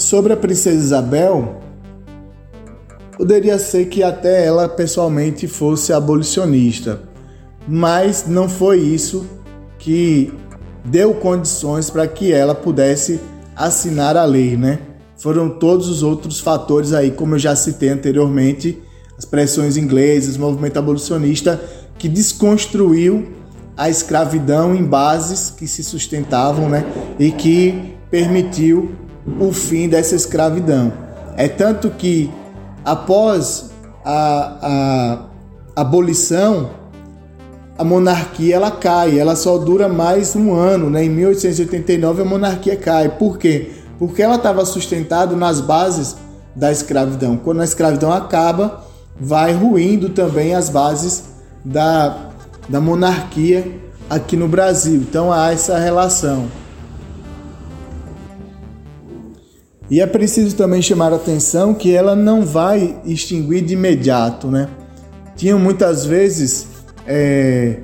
sobre 0.00 0.32
a 0.32 0.36
princesa 0.36 0.76
Isabel, 0.76 1.60
poderia 3.16 3.58
ser 3.58 3.86
que 3.86 4.02
até 4.02 4.46
ela 4.46 4.68
pessoalmente 4.68 5.46
fosse 5.46 5.92
abolicionista, 5.92 7.02
mas 7.68 8.26
não 8.26 8.48
foi 8.48 8.78
isso 8.78 9.26
que 9.78 10.32
deu 10.84 11.14
condições 11.14 11.90
para 11.90 12.06
que 12.06 12.32
ela 12.32 12.54
pudesse 12.54 13.20
assinar 13.54 14.16
a 14.16 14.24
lei, 14.24 14.56
né? 14.56 14.78
Foram 15.18 15.50
todos 15.50 15.88
os 15.88 16.02
outros 16.02 16.40
fatores 16.40 16.94
aí, 16.94 17.10
como 17.10 17.34
eu 17.34 17.38
já 17.38 17.54
citei 17.54 17.90
anteriormente, 17.90 18.80
as 19.18 19.26
pressões 19.26 19.76
inglesas, 19.76 20.36
o 20.36 20.40
movimento 20.40 20.78
abolicionista 20.78 21.60
que 21.98 22.08
desconstruiu 22.08 23.28
a 23.76 23.90
escravidão 23.90 24.74
em 24.74 24.82
bases 24.82 25.50
que 25.50 25.66
se 25.66 25.84
sustentavam, 25.84 26.70
né? 26.70 26.86
E 27.18 27.30
que 27.30 27.94
permitiu 28.10 28.92
o 29.38 29.52
fim 29.52 29.88
dessa 29.88 30.14
escravidão. 30.14 30.92
É 31.36 31.48
tanto 31.48 31.90
que 31.90 32.30
após 32.84 33.70
a, 34.04 35.26
a 35.74 35.80
abolição, 35.80 36.70
a 37.78 37.84
monarquia 37.84 38.56
ela 38.56 38.70
cai, 38.70 39.18
ela 39.18 39.34
só 39.34 39.56
dura 39.56 39.88
mais 39.88 40.36
um 40.36 40.54
ano, 40.54 40.90
né? 40.90 41.04
Em 41.04 41.08
1889 41.08 42.22
a 42.22 42.24
monarquia 42.24 42.76
cai. 42.76 43.08
Por 43.08 43.38
quê? 43.38 43.70
Porque 43.98 44.22
ela 44.22 44.36
estava 44.36 44.64
sustentada 44.64 45.34
nas 45.36 45.60
bases 45.60 46.16
da 46.54 46.70
escravidão. 46.70 47.36
Quando 47.36 47.60
a 47.60 47.64
escravidão 47.64 48.12
acaba, 48.12 48.84
vai 49.18 49.52
ruindo 49.52 50.10
também 50.10 50.54
as 50.54 50.68
bases 50.68 51.24
da, 51.64 52.30
da 52.68 52.80
monarquia 52.80 53.80
aqui 54.08 54.36
no 54.36 54.48
Brasil. 54.48 54.96
Então 54.96 55.32
há 55.32 55.52
essa 55.52 55.78
relação. 55.78 56.46
E 59.90 60.00
é 60.00 60.06
preciso 60.06 60.54
também 60.54 60.80
chamar 60.80 61.12
a 61.12 61.16
atenção 61.16 61.74
que 61.74 61.92
ela 61.92 62.14
não 62.14 62.42
vai 62.46 62.96
extinguir 63.04 63.62
de 63.62 63.74
imediato, 63.74 64.46
né? 64.46 64.68
Tinham 65.34 65.58
muitas 65.58 66.06
vezes 66.06 66.68
é, 67.06 67.80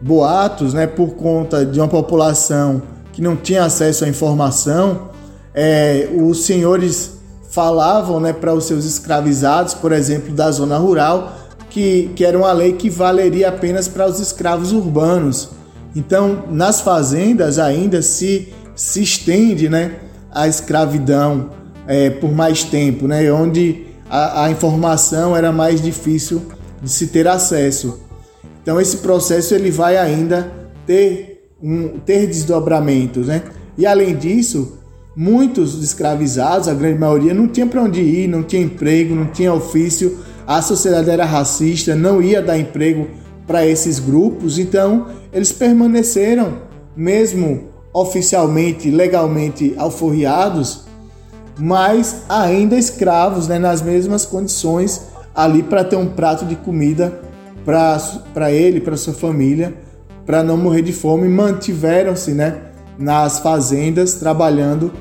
boatos, 0.00 0.72
né, 0.72 0.86
por 0.86 1.10
conta 1.10 1.66
de 1.66 1.78
uma 1.78 1.88
população 1.88 2.82
que 3.12 3.20
não 3.20 3.36
tinha 3.36 3.64
acesso 3.64 4.04
à 4.04 4.08
informação, 4.08 5.10
é, 5.54 6.08
os 6.16 6.44
senhores 6.44 7.18
falavam, 7.50 8.20
né, 8.20 8.32
para 8.32 8.54
os 8.54 8.64
seus 8.64 8.84
escravizados, 8.84 9.74
por 9.74 9.92
exemplo, 9.92 10.32
da 10.32 10.50
zona 10.50 10.78
rural, 10.78 11.36
que, 11.68 12.10
que 12.16 12.24
era 12.24 12.38
uma 12.38 12.52
lei 12.52 12.72
que 12.72 12.88
valeria 12.88 13.48
apenas 13.48 13.88
para 13.88 14.06
os 14.06 14.18
escravos 14.20 14.72
urbanos. 14.72 15.50
Então, 15.94 16.44
nas 16.48 16.80
fazendas 16.80 17.58
ainda 17.58 18.00
se, 18.00 18.48
se 18.74 19.02
estende, 19.02 19.68
né, 19.68 19.96
a 20.32 20.46
escravidão 20.46 21.50
é, 21.86 22.10
por 22.10 22.32
mais 22.32 22.64
tempo, 22.64 23.06
né? 23.06 23.30
onde 23.32 23.86
a, 24.08 24.44
a, 24.44 24.50
informação 24.50 25.36
era 25.36 25.50
mais 25.50 25.80
difícil 25.80 26.42
de 26.82 26.90
se 26.90 27.08
ter 27.08 27.26
acesso. 27.26 28.00
Então 28.62 28.80
esse 28.80 28.98
processo 28.98 29.54
ele 29.54 29.70
vai 29.70 29.96
ainda 29.96 30.52
ter, 30.86 31.50
um, 31.62 31.98
ter 31.98 32.26
desdobramentos. 32.26 33.26
Né? 33.26 33.42
E 33.76 33.86
além 33.86 34.16
disso, 34.16 34.78
muitos 35.16 35.82
escravizados, 35.82 36.68
a 36.68 36.74
grande 36.74 36.98
maioria, 36.98 37.34
não 37.34 37.48
tinha 37.48 37.66
para 37.66 37.82
onde 37.82 38.00
ir, 38.00 38.28
não 38.28 38.42
tinha 38.42 38.62
emprego, 38.62 39.14
não 39.14 39.26
tinha 39.26 39.52
ofício, 39.52 40.18
a 40.46 40.62
sociedade 40.62 41.10
era 41.10 41.24
racista, 41.24 41.94
não 41.94 42.22
ia 42.22 42.42
dar 42.42 42.58
emprego 42.58 43.08
para 43.46 43.66
esses 43.66 43.98
grupos, 43.98 44.58
então 44.58 45.08
eles 45.32 45.50
permaneceram, 45.52 46.58
mesmo 46.96 47.69
oficialmente, 47.92 48.90
legalmente 48.90 49.74
alforriados, 49.76 50.84
mas 51.58 52.22
ainda 52.28 52.76
escravos, 52.76 53.48
né, 53.48 53.58
nas 53.58 53.82
mesmas 53.82 54.24
condições 54.24 55.08
ali 55.34 55.62
para 55.62 55.84
ter 55.84 55.96
um 55.96 56.06
prato 56.06 56.44
de 56.44 56.56
comida 56.56 57.20
para 57.64 58.50
ele, 58.50 58.80
para 58.80 58.96
sua 58.96 59.12
família, 59.12 59.74
para 60.24 60.42
não 60.42 60.56
morrer 60.56 60.82
de 60.82 60.92
fome, 60.92 61.28
mantiveram-se, 61.28 62.32
né, 62.32 62.62
nas 62.98 63.40
fazendas 63.40 64.14
trabalhando 64.14 64.92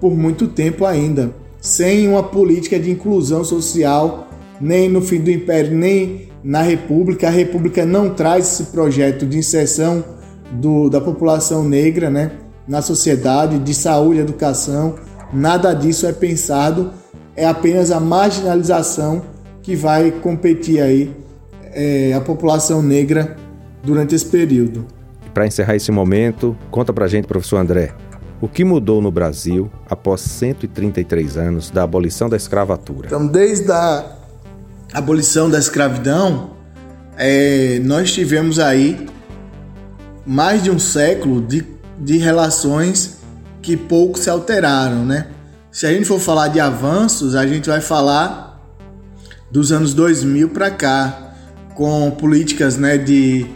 por 0.00 0.14
muito 0.14 0.46
tempo 0.48 0.84
ainda, 0.84 1.34
sem 1.60 2.06
uma 2.08 2.22
política 2.22 2.78
de 2.78 2.90
inclusão 2.90 3.42
social, 3.42 4.28
nem 4.60 4.88
no 4.88 5.00
fim 5.00 5.20
do 5.20 5.30
império, 5.30 5.74
nem 5.76 6.28
na 6.44 6.62
república. 6.62 7.28
A 7.28 7.30
república 7.30 7.84
não 7.84 8.10
traz 8.10 8.46
esse 8.46 8.64
projeto 8.70 9.26
de 9.26 9.38
inserção 9.38 10.04
do, 10.52 10.88
da 10.88 11.00
população 11.00 11.64
negra, 11.64 12.10
né, 12.10 12.32
na 12.66 12.82
sociedade, 12.82 13.58
de 13.58 13.74
saúde, 13.74 14.20
educação, 14.20 14.94
Nada 15.32 15.74
disso 15.74 16.06
é 16.06 16.12
pensado, 16.12 16.92
é 17.34 17.46
apenas 17.46 17.90
a 17.90 17.98
marginalização 17.98 19.22
que 19.62 19.74
vai 19.74 20.10
competir 20.10 20.80
aí 20.80 21.14
é, 21.72 22.12
a 22.14 22.20
população 22.20 22.82
negra 22.82 23.36
durante 23.82 24.14
esse 24.14 24.26
período. 24.26 24.86
Para 25.34 25.46
encerrar 25.46 25.76
esse 25.76 25.90
momento, 25.90 26.56
conta 26.70 26.92
pra 26.92 27.08
gente, 27.08 27.26
professor 27.26 27.58
André, 27.58 27.92
o 28.40 28.48
que 28.48 28.64
mudou 28.64 29.02
no 29.02 29.10
Brasil 29.10 29.70
após 29.90 30.20
133 30.20 31.36
anos 31.36 31.70
da 31.70 31.82
abolição 31.82 32.28
da 32.28 32.36
escravatura? 32.36 33.06
Então, 33.06 33.26
desde 33.26 33.70
a 33.70 34.16
abolição 34.94 35.50
da 35.50 35.58
escravidão, 35.58 36.50
é, 37.18 37.80
nós 37.82 38.12
tivemos 38.12 38.58
aí 38.58 39.06
mais 40.26 40.62
de 40.62 40.70
um 40.70 40.78
século 40.78 41.40
de, 41.40 41.64
de 41.98 42.18
relações 42.18 43.18
que 43.62 43.76
pouco 43.76 44.18
se 44.18 44.28
alteraram, 44.28 45.04
né? 45.04 45.28
Se 45.70 45.86
a 45.86 45.92
gente 45.92 46.06
for 46.06 46.18
falar 46.18 46.48
de 46.48 46.58
avanços, 46.58 47.34
a 47.34 47.46
gente 47.46 47.68
vai 47.68 47.80
falar 47.80 48.60
dos 49.50 49.72
anos 49.72 49.92
2000 49.94 50.48
para 50.48 50.70
cá, 50.70 51.34
com 51.74 52.10
políticas 52.12 52.76
né, 52.78 52.96
de, 52.96 53.46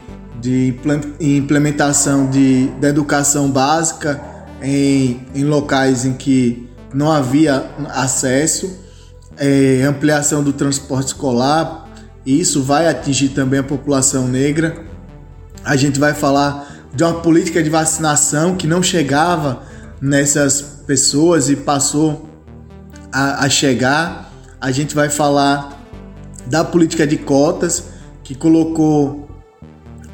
de 0.41 0.75
implementação 1.19 2.29
de, 2.29 2.67
da 2.81 2.89
educação 2.89 3.51
básica 3.51 4.21
em, 4.63 5.27
em 5.35 5.45
locais 5.45 6.05
em 6.05 6.13
que 6.13 6.69
não 6.93 7.11
havia 7.11 7.71
acesso, 7.89 8.79
é, 9.39 9.83
ampliação 9.85 10.43
do 10.43 10.53
transporte 10.53 11.09
escolar, 11.09 11.89
isso 12.27 12.63
vai 12.63 12.87
atingir 12.87 13.31
também 13.31 13.61
a 13.61 13.63
população 13.63 14.29
negra. 14.29 14.90
A 15.65 15.77
gente 15.77 15.99
vai 15.99 16.15
falar 16.15 16.89
de 16.95 17.05
uma 17.05 17.21
política 17.21 17.63
de 17.63 17.71
vacinação 17.71 18.57
que 18.57 18.67
não 18.67 18.83
chegava 18.83 19.63
nessas 20.01 20.61
pessoas 20.87 21.49
e 21.49 21.57
passou 21.57 22.29
a, 23.13 23.45
a 23.45 23.49
chegar. 23.49 24.33
A 24.61 24.71
gente 24.71 24.95
vai 24.95 25.09
falar 25.09 25.79
da 26.47 26.65
política 26.65 27.07
de 27.07 27.17
cotas 27.17 27.85
que 28.23 28.35
colocou 28.35 29.29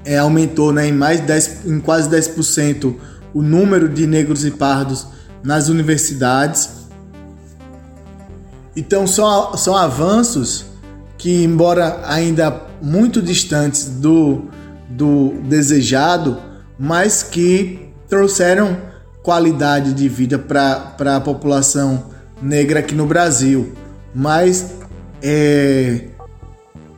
é, 0.05 0.17
aumentou 0.19 0.73
né, 0.73 0.87
em 0.87 0.93
mais 0.93 1.21
10, 1.21 1.67
em 1.67 1.81
quase 1.81 2.09
10% 2.09 2.95
o 3.35 3.43
número 3.43 3.89
de 3.89 4.07
negros 4.07 4.45
e 4.45 4.51
pardos 4.53 5.07
nas 5.43 5.69
universidades. 5.69 6.71
Então 8.75 9.07
são, 9.07 9.57
são 9.57 9.77
avanços 9.77 10.65
que, 11.19 11.43
embora 11.43 12.03
ainda 12.07 12.63
muito 12.81 13.21
distantes 13.21 13.89
do, 13.89 14.45
do 14.89 15.35
desejado, 15.45 16.39
mas 16.79 17.23
que 17.23 17.89
trouxeram 18.09 18.77
qualidade 19.23 19.93
de 19.93 20.09
vida 20.09 20.39
para 20.39 21.17
a 21.17 21.21
população 21.21 22.05
negra 22.41 22.81
aqui 22.81 22.95
no 22.95 23.07
Brasil, 23.07 23.73
mas 24.15 24.73
é, 25.23 26.05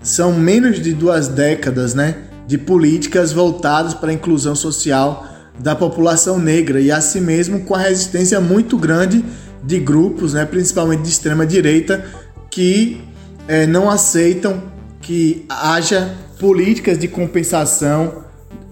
são 0.02 0.32
menos 0.32 0.80
de 0.80 0.92
duas 0.92 1.28
décadas 1.28 1.94
né, 1.94 2.16
de 2.46 2.58
políticas 2.58 3.32
voltadas 3.32 3.94
para 3.94 4.10
a 4.10 4.12
inclusão 4.12 4.54
social 4.54 5.26
da 5.58 5.74
população 5.74 6.38
negra 6.38 6.80
e 6.80 6.90
assim 6.90 7.20
mesmo 7.20 7.60
com 7.60 7.74
a 7.74 7.78
resistência 7.78 8.40
muito 8.40 8.76
grande 8.76 9.24
de 9.64 9.78
grupos, 9.78 10.34
né, 10.34 10.44
principalmente 10.44 11.02
de 11.02 11.08
extrema 11.08 11.46
direita, 11.46 12.04
que 12.50 13.00
é, 13.46 13.66
não 13.66 13.90
aceitam 13.90 14.62
que 15.08 15.46
haja 15.48 16.14
políticas 16.38 16.98
de 16.98 17.08
compensação, 17.08 18.24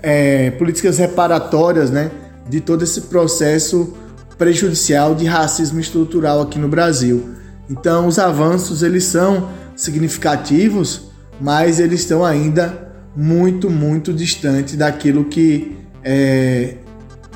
é, 0.03 0.51
políticas 0.51 0.99
reparatórias, 0.99 1.91
né, 1.91 2.11
de 2.47 2.61
todo 2.61 2.85
esse 2.85 3.01
processo 3.03 3.95
prejudicial 4.37 5.15
de 5.15 5.25
racismo 5.25 5.81
estrutural 5.81 6.43
aqui 6.43 6.59
no 6.59 6.69
Brasil. 6.69 7.31
Então, 7.71 8.07
os 8.07 8.19
avanços 8.19 8.83
eles 8.83 9.05
são 9.05 9.49
significativos, 9.75 11.07
mas 11.41 11.81
eles 11.81 12.01
estão 12.01 12.23
ainda 12.23 12.93
muito, 13.17 13.71
muito 13.71 14.13
distantes 14.13 14.77
daquilo 14.77 15.25
que 15.25 15.79
é, 16.05 16.75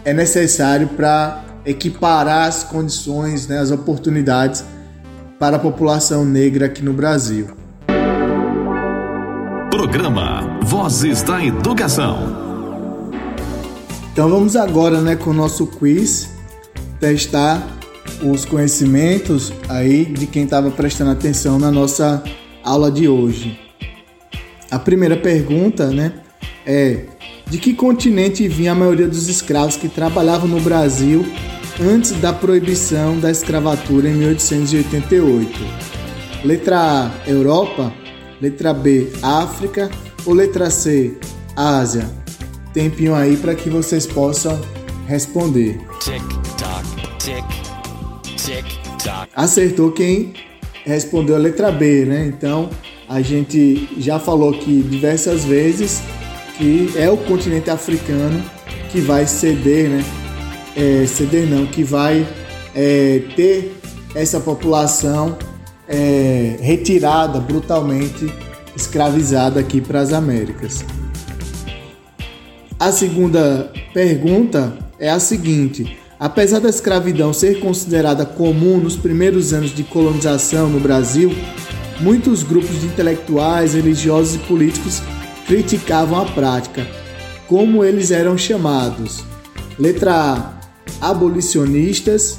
é 0.05 0.13
necessário 0.13 0.89
para 0.89 1.43
equiparar 1.65 2.49
as 2.49 2.65
condições, 2.65 3.47
né, 3.47 3.61
as 3.61 3.71
oportunidades 3.71 4.63
para 5.39 5.57
a 5.57 5.59
população 5.59 6.23
negra 6.23 6.67
aqui 6.67 6.83
no 6.83 6.93
Brasil. 6.93 7.60
Programa 9.81 10.61
Vozes 10.65 11.23
da 11.23 11.43
Educação. 11.43 12.19
Então 14.13 14.29
vamos 14.29 14.55
agora, 14.55 15.01
né, 15.01 15.17
com 15.17 15.31
o 15.31 15.33
nosso 15.33 15.67
quiz 15.67 16.29
testar 17.01 17.67
os 18.23 18.45
conhecimentos 18.45 19.51
aí 19.71 20.05
de 20.05 20.27
quem 20.27 20.45
estava 20.45 20.71
prestando 20.71 21.13
atenção 21.13 21.59
na 21.59 21.71
nossa 21.71 22.23
aula 22.63 22.91
de 22.91 23.09
hoje. 23.09 23.59
A 24.71 24.79
primeira 24.79 25.17
pergunta, 25.17 25.87
né, 25.89 26.13
é 26.67 27.07
de 27.49 27.57
que 27.57 27.73
continente 27.73 28.47
vinha 28.49 28.73
a 28.73 28.75
maioria 28.75 29.09
dos 29.09 29.29
escravos 29.29 29.77
que 29.77 29.89
trabalhavam 29.89 30.47
no 30.47 30.61
Brasil 30.61 31.25
antes 31.81 32.13
da 32.21 32.35
proibição 32.35 33.19
da 33.19 33.31
escravatura 33.31 34.11
em 34.11 34.15
1888? 34.15 35.59
Letra 36.45 36.79
A, 36.79 37.11
Europa, 37.27 37.91
letra 38.41 38.73
B, 38.73 39.11
África 39.23 39.91
ou 40.25 40.33
letra 40.33 40.71
C, 40.71 41.17
Ásia? 41.57 42.09
Tempinho 42.73 43.15
aí 43.15 43.37
para 43.37 43.55
que 43.55 43.69
vocês 43.69 44.07
possam 44.07 44.61
responder. 45.07 45.81
Tic 46.01 46.23
toc, 46.57 46.85
tic, 47.19 47.45
tic 48.37 48.65
toc. 49.03 49.29
acertou 49.35 49.91
quem 49.93 50.33
respondeu 50.85 51.37
a 51.37 51.39
letra 51.39 51.71
B, 51.73 52.05
né? 52.05 52.27
Então 52.27 52.71
a 53.09 53.21
gente 53.21 53.89
já 53.99 54.19
falou 54.19 54.51
aqui 54.51 54.83
diversas 54.83 55.45
vezes 55.45 56.01
que 56.57 56.93
é 56.97 57.11
o 57.11 57.17
continente 57.17 57.71
africano 57.71 58.43
que 58.91 59.01
vai 59.01 59.27
ceder, 59.27 59.89
né? 59.89 60.05
É, 60.77 61.05
ceder 61.07 61.49
não, 61.49 61.67
que 61.67 61.83
vai 61.83 62.27
é, 62.75 63.23
ter 63.35 63.77
essa 64.15 64.39
população 64.39 65.37
é, 65.91 66.57
retirada 66.61 67.41
brutalmente, 67.41 68.33
escravizada 68.77 69.59
aqui 69.59 69.81
para 69.81 70.01
as 70.01 70.13
Américas. 70.13 70.85
A 72.79 72.93
segunda 72.93 73.73
pergunta 73.93 74.79
é 74.99 75.11
a 75.11 75.19
seguinte: 75.19 75.99
apesar 76.19 76.61
da 76.61 76.71
escravidão 76.71 77.33
ser 77.33 77.59
considerada 77.59 78.25
comum 78.25 78.79
nos 78.79 78.97
primeiros 78.97 79.53
anos 79.53 79.75
de 79.75 79.83
colonização 79.83 80.69
no 80.69 80.79
Brasil, 80.79 81.35
muitos 82.01 82.45
grupos 82.45 82.81
de 82.81 82.87
intelectuais, 82.87 83.75
religiosos 83.75 84.37
e 84.37 84.39
políticos 84.39 85.03
criticavam 85.47 86.21
a 86.21 86.25
prática. 86.27 86.87
Como 87.49 87.85
eles 87.85 88.13
eram 88.13 88.39
chamados? 88.39 89.25
Letra 89.77 90.15
A: 90.15 90.61
abolicionistas. 91.01 92.39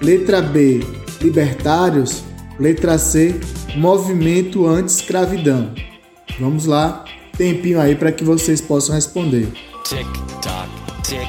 Letra 0.00 0.40
B: 0.40 0.80
libertários. 1.20 2.25
Letra 2.58 2.98
C: 2.98 3.34
movimento 3.76 4.66
anti-escravidão. 4.66 5.72
Vamos 6.40 6.66
lá, 6.66 7.04
tempinho 7.36 7.80
aí 7.80 7.94
para 7.94 8.12
que 8.12 8.24
vocês 8.24 8.60
possam 8.60 8.94
responder. 8.94 9.48
Tic 9.84 10.06
toc, 10.42 10.68
tic, 11.02 11.28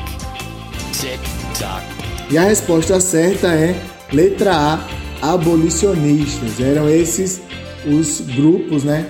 tic 0.94 1.20
toc. 1.60 1.84
E 2.30 2.38
a 2.38 2.44
resposta 2.44 3.00
certa 3.00 3.48
é 3.48 3.82
letra 4.12 4.54
A, 4.56 4.88
abolicionistas. 5.34 6.60
Eram 6.60 6.90
esses 6.90 7.42
os 7.86 8.22
grupos, 8.22 8.84
né, 8.84 9.10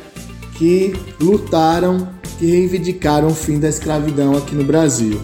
que 0.58 0.93
lutaram, 1.19 2.10
que 2.38 2.45
reivindicaram 2.45 3.27
o 3.30 3.34
fim 3.34 3.60
da 3.60 3.69
escravidão 3.69 4.36
aqui 4.36 4.56
no 4.56 4.63
Brasil. 4.63 5.19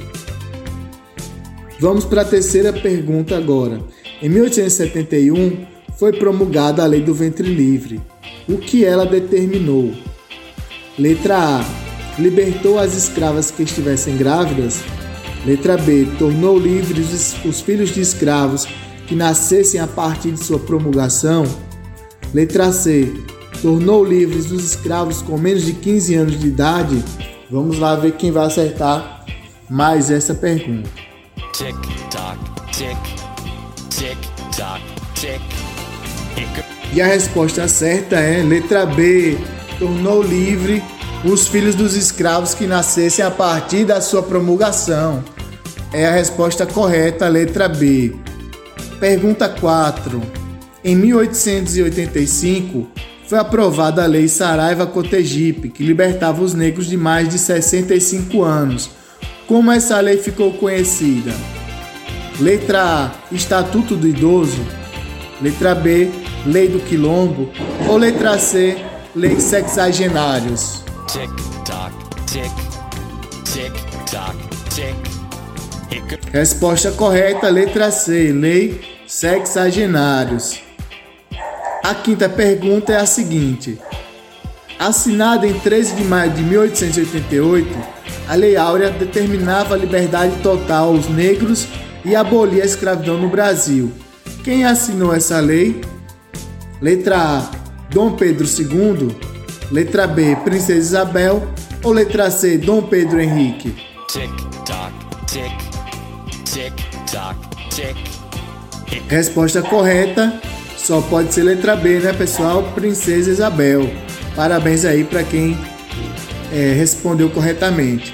Vamos 1.79 2.05
para 2.05 2.21
a 2.21 2.25
terceira 2.25 2.71
pergunta 2.71 3.35
agora. 3.35 3.81
Em 4.21 4.29
1871 4.29 5.72
foi 6.03 6.11
promulgada 6.11 6.83
a 6.83 6.85
Lei 6.85 6.99
do 6.99 7.13
Ventre 7.13 7.47
Livre. 7.47 8.01
O 8.49 8.57
que 8.57 8.83
ela 8.83 9.05
determinou? 9.05 9.93
Letra 10.99 11.37
A. 11.61 11.65
Libertou 12.19 12.77
as 12.77 12.93
escravas 12.93 13.49
que 13.49 13.63
estivessem 13.63 14.17
grávidas. 14.17 14.81
Letra 15.45 15.77
B. 15.77 16.05
Tornou 16.19 16.59
livres 16.59 17.13
os- 17.13 17.45
os 17.45 17.61
filhos 17.61 17.91
de 17.93 18.01
escravos 18.01 18.67
que 19.07 19.15
nascessem 19.15 19.79
a 19.79 19.87
partir 19.87 20.31
de 20.31 20.43
sua 20.43 20.59
promulgação. 20.59 21.45
Letra 22.33 22.73
C. 22.73 23.09
Tornou 23.61 24.03
livres 24.03 24.51
os 24.51 24.61
escravos 24.61 25.21
com 25.21 25.37
menos 25.37 25.63
de 25.63 25.71
15 25.71 26.15
anos 26.15 26.37
de 26.37 26.47
idade. 26.47 27.01
Vamos 27.49 27.79
lá 27.79 27.95
ver 27.95 28.11
quem 28.17 28.29
vai 28.29 28.45
acertar 28.45 29.23
mais 29.69 30.11
essa 30.11 30.33
pergunta. 30.35 30.89
Tick 31.53 31.77
tock, 32.11 32.37
tick, 32.73 32.97
tick 33.89 34.17
tock, 34.57 34.81
tick. 35.15 35.72
E 36.93 37.01
a 37.01 37.07
resposta 37.07 37.67
certa 37.67 38.17
é 38.17 38.43
letra 38.43 38.85
B. 38.85 39.37
Tornou 39.79 40.21
livre 40.21 40.83
os 41.23 41.47
filhos 41.47 41.73
dos 41.73 41.95
escravos 41.95 42.53
que 42.53 42.67
nascessem 42.67 43.23
a 43.23 43.31
partir 43.31 43.85
da 43.85 44.01
sua 44.01 44.21
promulgação. 44.21 45.23
É 45.91 46.05
a 46.05 46.11
resposta 46.11 46.65
correta, 46.65 47.27
letra 47.27 47.67
B. 47.69 48.15
Pergunta 48.99 49.47
4. 49.47 50.21
Em 50.83 50.95
1885, 50.95 52.87
foi 53.27 53.39
aprovada 53.39 54.03
a 54.03 54.05
Lei 54.05 54.27
Saraiva 54.27 54.85
Cotegipe, 54.85 55.69
que 55.69 55.83
libertava 55.83 56.43
os 56.43 56.53
negros 56.53 56.87
de 56.87 56.97
mais 56.97 57.29
de 57.29 57.39
65 57.39 58.43
anos. 58.43 58.89
Como 59.47 59.71
essa 59.71 59.99
lei 59.99 60.17
ficou 60.17 60.53
conhecida? 60.53 61.33
Letra 62.39 62.83
A, 62.83 63.11
Estatuto 63.33 63.95
do 63.95 64.07
Idoso. 64.07 64.61
Letra 65.41 65.73
B, 65.73 66.09
Lei 66.45 66.67
do 66.67 66.79
Quilombo. 66.79 67.49
Ou 67.87 67.97
letra 67.97 68.37
C, 68.37 68.77
Lei 69.15 69.39
Sexagenários. 69.39 70.83
Tick 71.07 71.29
tock, 71.65 71.93
tick, 72.25 72.51
tick 73.45 73.73
tock, 74.09 74.37
tick. 74.73 74.95
Hic- 75.91 76.19
Resposta 76.31 76.91
correta, 76.91 77.49
letra 77.49 77.91
C, 77.91 78.31
Lei 78.33 78.81
Sexagenários. 79.07 80.59
A 81.83 81.93
quinta 81.93 82.27
pergunta 82.27 82.93
é 82.93 82.97
a 82.97 83.05
seguinte: 83.05 83.77
Assinada 84.79 85.45
em 85.47 85.53
13 85.59 85.95
de 85.95 86.03
maio 86.03 86.31
de 86.31 86.41
1888, 86.43 87.67
a 88.27 88.35
Lei 88.35 88.55
Áurea 88.55 88.89
determinava 88.89 89.75
a 89.75 89.77
liberdade 89.77 90.35
total 90.41 90.87
aos 90.89 91.07
negros 91.07 91.67
e 92.03 92.15
abolia 92.15 92.63
a 92.63 92.65
escravidão 92.65 93.17
no 93.17 93.29
Brasil. 93.29 93.91
Quem 94.43 94.65
assinou 94.65 95.13
essa 95.13 95.39
lei? 95.39 95.81
Letra 96.83 97.17
A, 97.17 97.49
Dom 97.93 98.11
Pedro 98.17 98.45
II. 98.45 99.15
Letra 99.71 100.05
B, 100.05 100.35
Princesa 100.43 100.73
Isabel. 100.73 101.47
Ou 101.81 101.93
letra 101.93 102.29
C, 102.29 102.57
Dom 102.57 102.81
Pedro 102.81 103.21
Henrique? 103.21 103.73
Tick 104.11 104.29
tock, 104.65 104.93
tick, 105.27 105.53
tick 106.43 106.73
tock, 107.09 107.37
tick. 107.69 107.95
Hic- 108.91 109.03
Resposta 109.07 109.61
correta 109.61 110.41
só 110.75 110.99
pode 110.99 111.33
ser 111.33 111.43
letra 111.43 111.77
B, 111.77 111.99
né, 111.99 112.11
pessoal? 112.11 112.63
Princesa 112.75 113.31
Isabel. 113.31 113.89
Parabéns 114.35 114.83
aí 114.83 115.05
para 115.05 115.23
quem 115.23 115.57
é, 116.51 116.73
respondeu 116.73 117.29
corretamente. 117.29 118.13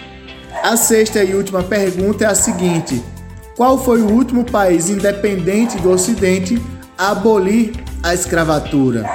A 0.63 0.77
sexta 0.77 1.23
e 1.23 1.33
última 1.33 1.63
pergunta 1.63 2.23
é 2.23 2.27
a 2.27 2.35
seguinte: 2.35 3.03
Qual 3.57 3.83
foi 3.83 3.99
o 4.03 4.11
último 4.11 4.43
país 4.43 4.89
independente 4.91 5.75
do 5.79 5.89
Ocidente 5.89 6.61
a 6.95 7.11
abolir 7.11 7.71
a 8.03 8.13
escravatura? 8.13 9.05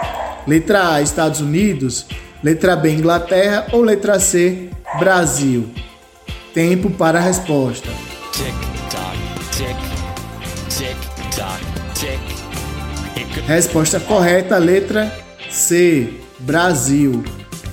Letra 0.47 0.95
A, 0.95 1.03
Estados 1.03 1.41
Unidos. 1.41 2.07
Letra 2.43 2.77
B, 2.77 2.91
Inglaterra. 2.91 3.67
Ou 3.73 3.83
letra 3.83 4.19
C, 4.19 4.71
Brasil? 4.99 5.69
Tempo 6.53 6.91
para 6.91 7.19
a 7.19 7.23
resposta. 7.23 7.89
Resposta 13.47 14.01
correta, 14.01 14.57
letra 14.59 15.13
C, 15.51 16.15
Brasil. 16.39 17.23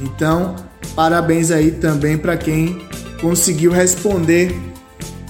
Então, 0.01 0.55
parabéns 0.95 1.51
aí 1.51 1.71
também 1.71 2.17
para 2.17 2.35
quem 2.35 2.81
conseguiu 3.21 3.71
responder 3.71 4.53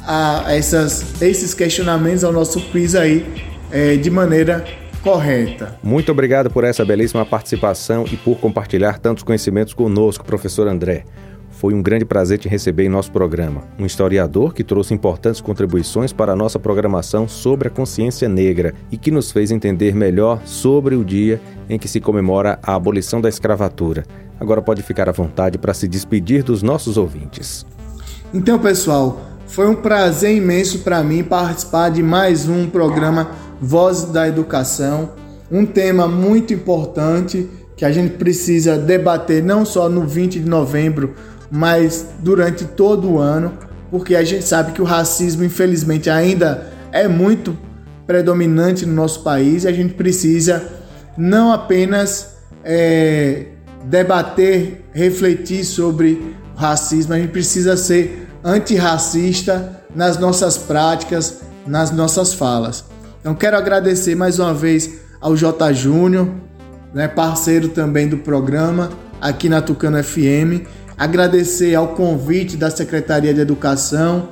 a 0.05 0.45
essas, 0.47 1.21
esses 1.21 1.53
questionamentos 1.53 2.23
ao 2.23 2.31
nosso 2.31 2.59
quiz 2.71 2.95
aí 2.95 3.25
é, 3.71 3.95
de 3.97 4.09
maneira 4.09 4.65
correta. 5.01 5.77
Muito 5.83 6.11
obrigado 6.11 6.49
por 6.49 6.63
essa 6.63 6.85
belíssima 6.85 7.25
participação 7.25 8.05
e 8.11 8.15
por 8.17 8.37
compartilhar 8.37 8.99
tantos 8.99 9.23
conhecimentos 9.23 9.73
conosco, 9.73 10.25
professor 10.25 10.67
André. 10.67 11.05
Foi 11.49 11.73
um 11.75 11.81
grande 11.81 12.05
prazer 12.05 12.39
te 12.39 12.49
receber 12.49 12.85
em 12.85 12.89
nosso 12.89 13.11
programa. 13.11 13.63
Um 13.77 13.85
historiador 13.85 14.53
que 14.53 14.63
trouxe 14.63 14.93
importantes 14.93 15.41
contribuições 15.41 16.11
para 16.11 16.31
a 16.31 16.35
nossa 16.35 16.57
programação 16.57 17.27
sobre 17.27 17.67
a 17.67 17.71
consciência 17.71 18.27
negra 18.27 18.73
e 18.91 18.97
que 18.97 19.11
nos 19.11 19.31
fez 19.31 19.51
entender 19.51 19.93
melhor 19.93 20.41
sobre 20.43 20.95
o 20.95 21.05
dia 21.05 21.39
em 21.69 21.77
que 21.77 21.87
se 21.87 21.99
comemora 21.99 22.57
a 22.63 22.73
abolição 22.73 23.21
da 23.21 23.29
escravatura. 23.29 24.03
Agora 24.39 24.61
pode 24.61 24.81
ficar 24.81 25.07
à 25.07 25.11
vontade 25.11 25.59
para 25.59 25.73
se 25.73 25.87
despedir 25.87 26.41
dos 26.41 26.63
nossos 26.63 26.97
ouvintes. 26.97 27.63
Então, 28.33 28.57
pessoal, 28.57 29.21
foi 29.45 29.67
um 29.67 29.75
prazer 29.75 30.35
imenso 30.35 30.79
para 30.79 31.03
mim 31.03 31.23
participar 31.23 31.89
de 31.89 32.01
mais 32.01 32.47
um 32.47 32.67
programa 32.67 33.29
Vozes 33.61 34.11
da 34.11 34.27
Educação, 34.27 35.11
um 35.51 35.65
tema 35.65 36.07
muito 36.07 36.53
importante 36.53 37.47
que 37.75 37.85
a 37.85 37.91
gente 37.91 38.15
precisa 38.15 38.77
debater 38.77 39.43
não 39.43 39.63
só 39.63 39.87
no 39.87 40.07
20 40.07 40.39
de 40.39 40.49
novembro, 40.49 41.13
mas 41.49 42.07
durante 42.19 42.65
todo 42.65 43.11
o 43.11 43.19
ano, 43.19 43.53
porque 43.91 44.15
a 44.15 44.23
gente 44.23 44.45
sabe 44.45 44.71
que 44.71 44.81
o 44.81 44.85
racismo, 44.85 45.43
infelizmente, 45.43 46.09
ainda 46.09 46.71
é 46.91 47.07
muito 47.07 47.57
predominante 48.07 48.85
no 48.85 48.93
nosso 48.93 49.21
país 49.21 49.63
e 49.63 49.67
a 49.67 49.71
gente 49.71 49.93
precisa 49.93 50.63
não 51.17 51.51
apenas 51.51 52.37
é, 52.63 53.47
debater, 53.85 54.85
refletir 54.93 55.63
sobre 55.65 56.35
racismo, 56.55 57.13
a 57.13 57.17
gente 57.17 57.31
precisa 57.31 57.75
ser 57.75 58.27
antirracista 58.43 59.83
nas 59.95 60.17
nossas 60.17 60.57
práticas, 60.57 61.41
nas 61.65 61.91
nossas 61.91 62.33
falas. 62.33 62.90
Então 63.21 63.33
quero 63.33 63.55
agradecer 63.55 64.15
mais 64.15 64.37
uma 64.37 64.53
vez 64.53 64.89
ao 65.21 65.37
J 65.37 65.71
Júnior, 65.73 66.27
né, 66.93 67.07
parceiro 67.07 67.69
também 67.69 68.07
do 68.09 68.17
programa 68.17 68.91
aqui 69.21 69.47
na 69.47 69.61
Tucano 69.61 70.03
FM 70.03 70.67
agradecer 71.01 71.73
ao 71.73 71.89
convite 71.95 72.55
da 72.55 72.69
Secretaria 72.69 73.33
de 73.33 73.39
Educação, 73.39 74.29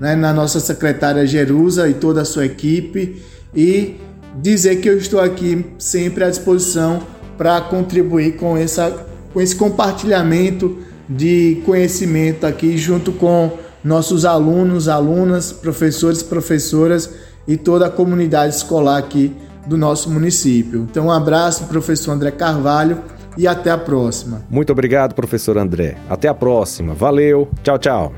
né, 0.00 0.16
na 0.16 0.32
nossa 0.32 0.58
secretária 0.58 1.24
Jerusa 1.24 1.88
e 1.88 1.94
toda 1.94 2.22
a 2.22 2.24
sua 2.24 2.44
equipe, 2.44 3.22
e 3.54 4.00
dizer 4.34 4.80
que 4.80 4.88
eu 4.88 4.98
estou 4.98 5.20
aqui 5.20 5.64
sempre 5.78 6.24
à 6.24 6.28
disposição 6.28 7.04
para 7.36 7.60
contribuir 7.60 8.32
com, 8.32 8.56
essa, 8.56 9.06
com 9.32 9.40
esse 9.40 9.54
compartilhamento 9.54 10.78
de 11.08 11.62
conhecimento 11.64 12.44
aqui 12.44 12.76
junto 12.76 13.12
com 13.12 13.56
nossos 13.84 14.24
alunos, 14.24 14.88
alunas, 14.88 15.52
professores, 15.52 16.20
professoras 16.20 17.10
e 17.48 17.56
toda 17.56 17.86
a 17.86 17.90
comunidade 17.90 18.54
escolar 18.54 18.98
aqui 18.98 19.34
do 19.66 19.78
nosso 19.78 20.10
município. 20.10 20.86
Então, 20.90 21.06
um 21.06 21.10
abraço, 21.10 21.64
professor 21.64 22.12
André 22.12 22.30
Carvalho 22.30 23.02
e 23.36 23.46
até 23.46 23.70
a 23.70 23.78
próxima. 23.78 24.42
Muito 24.50 24.70
obrigado, 24.70 25.14
professor 25.14 25.56
André. 25.56 25.96
Até 26.10 26.28
a 26.28 26.34
próxima. 26.34 26.92
Valeu. 26.92 27.48
Tchau, 27.62 27.78
tchau. 27.78 28.12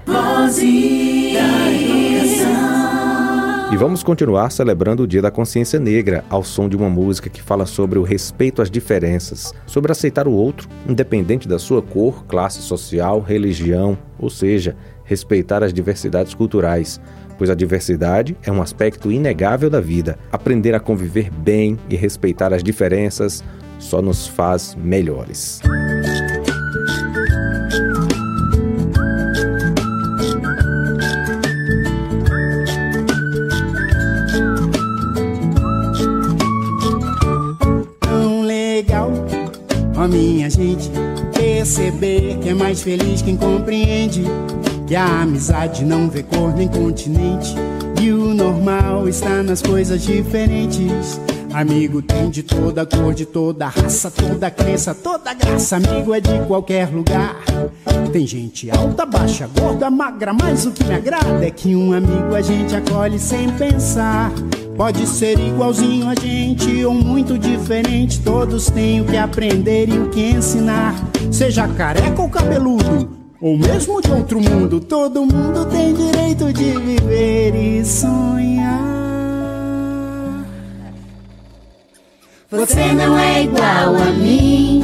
E 3.72 3.76
vamos 3.76 4.02
continuar 4.02 4.50
celebrando 4.50 5.04
o 5.04 5.06
Dia 5.06 5.22
da 5.22 5.30
Consciência 5.30 5.78
Negra 5.78 6.24
ao 6.28 6.42
som 6.42 6.68
de 6.68 6.76
uma 6.76 6.90
música 6.90 7.30
que 7.30 7.40
fala 7.40 7.66
sobre 7.66 8.00
o 8.00 8.02
respeito 8.02 8.60
às 8.60 8.68
diferenças, 8.68 9.54
sobre 9.64 9.92
aceitar 9.92 10.26
o 10.26 10.32
outro, 10.32 10.68
independente 10.88 11.46
da 11.46 11.56
sua 11.56 11.80
cor, 11.80 12.24
classe 12.24 12.62
social, 12.62 13.20
religião, 13.20 13.96
ou 14.18 14.28
seja, 14.28 14.74
respeitar 15.04 15.62
as 15.62 15.72
diversidades 15.72 16.34
culturais. 16.34 17.00
Pois 17.40 17.48
a 17.48 17.54
diversidade 17.54 18.36
é 18.42 18.52
um 18.52 18.60
aspecto 18.60 19.10
inegável 19.10 19.70
da 19.70 19.80
vida. 19.80 20.18
Aprender 20.30 20.74
a 20.74 20.78
conviver 20.78 21.30
bem 21.30 21.78
e 21.88 21.96
respeitar 21.96 22.52
as 22.52 22.62
diferenças 22.62 23.42
só 23.78 24.02
nos 24.02 24.26
faz 24.26 24.74
melhores. 24.74 25.58
tão 38.00 38.42
legal, 38.42 39.10
ó 39.96 40.06
minha 40.06 40.50
gente, 40.50 40.90
perceber 41.32 42.36
que 42.42 42.50
é 42.50 42.54
mais 42.54 42.82
feliz 42.82 43.22
quem 43.22 43.34
compreende 43.34 44.24
que 44.90 44.96
a 44.96 45.22
amizade 45.22 45.84
não 45.84 46.10
vê 46.10 46.20
cor 46.20 46.52
nem 46.52 46.66
continente 46.66 47.54
e 48.02 48.10
o 48.10 48.34
normal 48.34 49.08
está 49.08 49.40
nas 49.40 49.62
coisas 49.62 50.02
diferentes. 50.02 51.20
Amigo 51.52 52.02
tem 52.02 52.28
de 52.28 52.42
toda 52.42 52.84
cor, 52.84 53.14
de 53.14 53.24
toda 53.24 53.68
raça, 53.68 54.10
toda 54.10 54.50
crença, 54.50 54.92
toda 54.92 55.32
graça. 55.32 55.76
Amigo 55.76 56.12
é 56.12 56.20
de 56.20 56.36
qualquer 56.48 56.88
lugar. 56.88 57.36
Tem 58.12 58.26
gente 58.26 58.68
alta, 58.68 59.06
baixa, 59.06 59.48
gorda, 59.56 59.88
magra, 59.88 60.32
mas 60.32 60.66
o 60.66 60.72
que 60.72 60.82
me 60.82 60.94
agrada 60.94 61.46
é 61.46 61.52
que 61.52 61.76
um 61.76 61.92
amigo 61.92 62.34
a 62.34 62.42
gente 62.42 62.74
acolhe 62.74 63.20
sem 63.20 63.48
pensar. 63.52 64.32
Pode 64.76 65.06
ser 65.06 65.38
igualzinho 65.38 66.08
a 66.08 66.16
gente 66.16 66.84
ou 66.84 66.94
muito 66.94 67.38
diferente. 67.38 68.20
Todos 68.22 68.68
têm 68.68 69.02
o 69.02 69.04
que 69.04 69.16
aprender 69.16 69.88
e 69.88 69.96
o 70.00 70.10
que 70.10 70.32
ensinar. 70.32 70.96
Seja 71.30 71.68
careca 71.68 72.20
ou 72.20 72.28
cabeludo, 72.28 73.19
ou 73.40 73.56
mesmo 73.56 74.02
de 74.02 74.10
outro 74.12 74.38
mundo, 74.38 74.80
todo 74.80 75.24
mundo 75.24 75.64
tem 75.66 75.94
direito 75.94 76.52
de 76.52 76.72
viver 76.76 77.54
e 77.54 77.84
sonhar. 77.84 78.78
Você 82.50 82.92
não 82.92 83.18
é 83.18 83.44
igual 83.44 83.96
a 83.96 84.10
mim, 84.12 84.82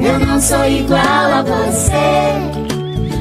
eu 0.00 0.24
não 0.24 0.40
sou 0.40 0.64
igual 0.66 1.00
a 1.00 1.42
você. 1.42 2.68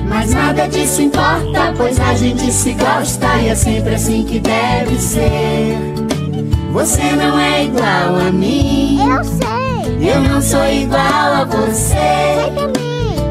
Mas 0.07 0.33
nada 0.33 0.67
disso 0.67 1.01
importa, 1.01 1.73
pois 1.75 1.99
a 1.99 2.13
gente 2.13 2.51
se 2.51 2.73
gosta 2.73 3.38
e 3.41 3.49
é 3.49 3.55
sempre 3.55 3.95
assim 3.95 4.23
que 4.23 4.39
deve 4.39 4.99
ser. 4.99 5.77
Você 6.71 7.11
não 7.13 7.39
é 7.39 7.65
igual 7.65 8.27
a 8.27 8.31
mim, 8.31 8.99
Eu 8.99 9.23
sei, 9.23 10.11
eu 10.11 10.21
não 10.21 10.41
sou 10.41 10.65
igual 10.65 11.33
a 11.33 11.43
você. 11.45 12.76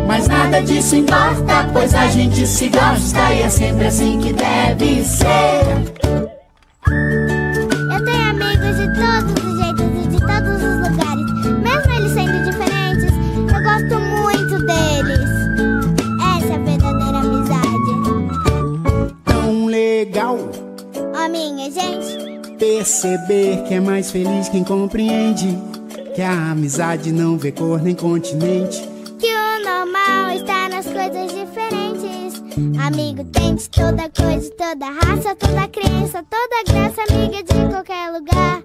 Mas 0.06 0.28
nada 0.28 0.62
disso 0.62 0.96
importa, 0.96 1.68
pois 1.72 1.94
a 1.94 2.06
gente 2.08 2.46
se 2.46 2.68
gosta 2.68 3.34
e 3.34 3.42
é 3.42 3.48
sempre 3.48 3.86
assim 3.86 4.20
que 4.20 4.32
deve 4.32 5.04
ser. 5.04 5.66
Eu 7.92 8.04
tenho 8.04 8.30
amigos 8.30 8.76
de 8.76 8.86
todos 8.94 9.32
os 9.44 9.58
jeitos 9.60 10.04
e 10.04 10.08
de 10.08 10.18
todos 10.20 10.62
os 10.62 10.76
lugares. 10.88 11.26
Mesmo 11.62 11.92
eles 11.92 12.12
sendo 12.12 12.44
diferentes, 12.44 13.12
eu 13.52 13.62
gosto 13.62 13.94
muito 14.00 14.58
deles. 14.66 15.30
Essa 16.36 16.52
é 16.52 16.54
a 16.54 16.58
verdadeira 16.58 17.18
amizade. 17.18 17.92
Tão 19.24 19.66
legal 19.66 20.38
Ó, 21.14 21.28
minha 21.28 21.70
gente, 21.70 22.56
perceber 22.58 23.64
que 23.66 23.74
é 23.74 23.80
mais 23.80 24.10
feliz 24.10 24.48
quem 24.48 24.62
compreende 24.62 25.56
que 26.14 26.22
a 26.22 26.52
amizade 26.52 27.10
não 27.10 27.36
vê 27.36 27.50
cor 27.50 27.82
nem 27.82 27.94
continente. 27.94 28.95
Amigo 32.86 33.24
tem 33.24 33.56
de 33.56 33.68
toda 33.68 34.08
coisa, 34.08 34.48
toda 34.56 34.86
raça, 34.86 35.34
toda 35.34 35.66
crença, 35.66 36.24
toda 36.30 36.72
graça, 36.72 37.02
amiga 37.10 37.42
de 37.42 37.68
qualquer 37.68 38.12
lugar. 38.12 38.62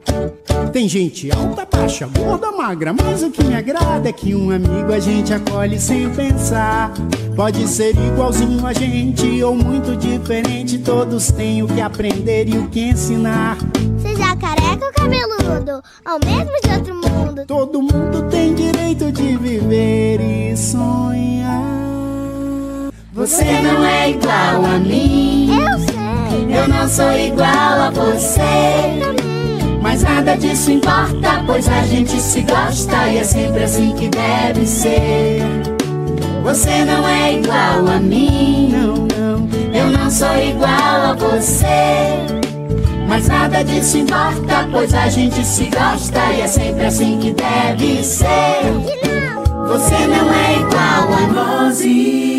Tem 0.72 0.88
gente 0.88 1.32
alta, 1.32 1.66
baixa, 1.66 2.06
gorda, 2.06 2.52
magra, 2.52 2.94
mas 2.94 3.24
o 3.24 3.32
que 3.32 3.44
me 3.44 3.56
agrada 3.56 4.10
é 4.10 4.14
que 4.14 4.36
um 4.36 4.52
amigo 4.52 4.94
a 4.94 5.00
gente 5.00 5.34
acolhe 5.34 5.80
sem 5.80 6.08
pensar. 6.14 6.94
Pode 7.36 7.68
ser 7.68 7.96
igualzinho 7.98 8.64
a 8.68 8.74
gente 8.74 9.42
ou 9.42 9.56
muito 9.56 9.96
diferente, 9.98 10.78
todos 10.78 11.32
têm 11.32 11.64
o 11.64 11.68
que 11.68 11.82
aprender 11.82 12.48
e 12.48 12.60
o 12.60 12.70
que 12.70 12.90
ensinar. 12.90 13.58
Seja 14.00 14.36
careca 14.36 14.86
ou 14.86 14.94
cabeludo, 14.94 15.82
ou 16.06 16.20
mesmo 16.24 16.62
de 16.62 16.70
outro 16.78 16.94
mundo. 16.94 17.46
Todo 17.48 17.82
mundo 17.82 18.30
tem 18.30 18.54
direito 18.54 19.12
de 19.12 19.36
viver 19.36 20.22
e 20.22 20.56
sonhar. 20.56 21.91
Você 23.14 23.44
não 23.44 23.84
é 23.84 24.12
igual 24.12 24.66
a 24.74 24.80
mim, 24.80 25.50
Eu 25.60 25.80
sei, 25.80 26.60
eu 26.62 26.68
não 26.70 26.88
sou 26.88 27.12
igual 27.12 27.50
a 27.50 27.90
você. 27.90 28.40
Mas 29.82 30.04
nada 30.04 30.38
disso 30.38 30.72
importa, 30.72 31.44
pois 31.46 31.68
a 31.68 31.82
gente 31.82 32.22
se 32.22 32.40
gosta 32.42 33.10
e 33.10 33.18
é 33.18 33.24
sempre 33.26 33.66
assim 33.66 33.94
que 33.96 34.08
deve 34.08 34.66
ser. 34.66 35.42
Você 36.42 36.86
não 36.86 37.06
é 37.06 37.34
igual 37.34 37.86
a 37.94 38.00
mim, 38.00 38.70
Não, 38.72 38.96
não, 38.96 39.50
eu 39.74 39.92
não 39.92 40.10
sou 40.10 40.38
igual 40.38 40.70
a 40.72 41.14
você. 41.14 41.66
Mas 43.10 43.28
nada 43.28 43.62
disso 43.62 43.98
importa, 43.98 44.70
pois 44.72 44.94
a 44.94 45.10
gente 45.10 45.46
se 45.46 45.66
gosta 45.66 46.32
e 46.34 46.42
é 46.42 46.48
sempre 46.48 46.86
assim 46.86 47.20
que 47.20 47.32
deve 47.32 48.06
ser. 48.06 48.72
Você 49.68 50.08
não 50.08 50.34
é 50.34 50.60
igual 50.62 51.14
a 51.14 51.24
educação. 51.24 52.31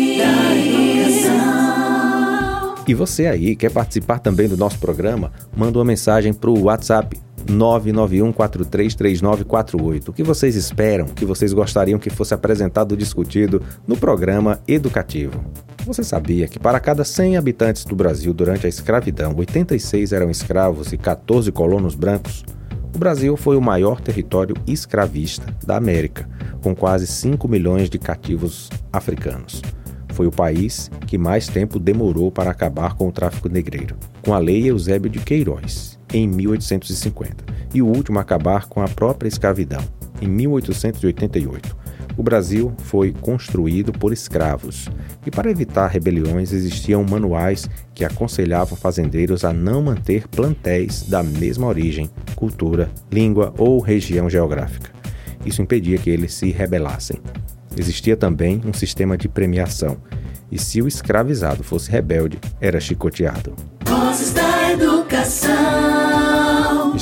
E 2.85 2.93
você 2.93 3.27
aí 3.27 3.55
quer 3.55 3.71
participar 3.71 4.19
também 4.19 4.45
do 4.47 4.57
nosso 4.57 4.77
programa? 4.77 5.31
Manda 5.55 5.79
uma 5.79 5.85
mensagem 5.85 6.33
para 6.33 6.49
o 6.49 6.63
WhatsApp 6.63 7.17
991433948. 7.47 10.09
O 10.09 10.13
que 10.13 10.21
vocês 10.21 10.55
esperam, 10.55 11.05
o 11.05 11.13
que 11.13 11.25
vocês 11.25 11.53
gostariam 11.53 11.97
que 11.97 12.09
fosse 12.09 12.33
apresentado 12.33 12.97
discutido 12.97 13.61
no 13.87 13.95
programa 13.97 14.59
educativo? 14.67 15.41
Você 15.85 16.03
sabia 16.03 16.47
que 16.47 16.59
para 16.59 16.79
cada 16.79 17.03
100 17.03 17.37
habitantes 17.37 17.85
do 17.85 17.95
Brasil 17.95 18.33
durante 18.33 18.65
a 18.65 18.69
escravidão, 18.69 19.33
86 19.35 20.13
eram 20.13 20.29
escravos 20.29 20.93
e 20.93 20.97
14 20.97 21.51
colonos 21.51 21.95
brancos? 21.95 22.45
O 22.93 22.99
Brasil 22.99 23.35
foi 23.35 23.57
o 23.57 23.61
maior 23.61 23.99
território 23.99 24.55
escravista 24.67 25.45
da 25.65 25.77
América, 25.77 26.29
com 26.61 26.75
quase 26.75 27.07
5 27.07 27.47
milhões 27.47 27.89
de 27.89 27.97
cativos 27.97 28.69
africanos. 28.91 29.63
Foi 30.13 30.27
o 30.27 30.31
país 30.31 30.89
que 31.07 31.17
mais 31.17 31.47
tempo 31.47 31.79
demorou 31.79 32.31
para 32.31 32.51
acabar 32.51 32.93
com 32.95 33.07
o 33.07 33.11
tráfico 33.11 33.49
negreiro, 33.49 33.95
com 34.21 34.33
a 34.33 34.39
Lei 34.39 34.69
Eusébio 34.69 35.09
de 35.09 35.19
Queiroz, 35.19 35.99
em 36.13 36.27
1850, 36.27 37.43
e 37.73 37.81
o 37.81 37.87
último 37.87 38.19
a 38.19 38.21
acabar 38.21 38.67
com 38.67 38.81
a 38.81 38.87
própria 38.87 39.27
escravidão, 39.27 39.81
em 40.21 40.27
1888. 40.27 41.83
O 42.15 42.21
Brasil 42.21 42.71
foi 42.77 43.11
construído 43.11 43.91
por 43.91 44.13
escravos, 44.13 44.87
e 45.25 45.31
para 45.31 45.49
evitar 45.49 45.87
rebeliões 45.87 46.53
existiam 46.53 47.03
manuais 47.03 47.67
que 47.95 48.05
aconselhavam 48.05 48.77
fazendeiros 48.77 49.43
a 49.43 49.51
não 49.51 49.81
manter 49.81 50.27
plantéis 50.27 51.03
da 51.03 51.23
mesma 51.23 51.65
origem, 51.65 52.07
cultura, 52.35 52.87
língua 53.11 53.51
ou 53.57 53.79
região 53.79 54.29
geográfica. 54.29 54.91
Isso 55.43 55.63
impedia 55.63 55.97
que 55.97 56.11
eles 56.11 56.35
se 56.35 56.51
rebelassem. 56.51 57.19
Existia 57.77 58.15
também 58.15 58.61
um 58.65 58.73
sistema 58.73 59.17
de 59.17 59.27
premiação, 59.27 59.97
e 60.51 60.59
se 60.59 60.81
o 60.81 60.87
escravizado 60.87 61.63
fosse 61.63 61.89
rebelde, 61.89 62.39
era 62.61 62.79
chicoteado. 62.79 63.55
Vozes 63.85 64.33
da 64.33 64.71
educação. 64.71 65.62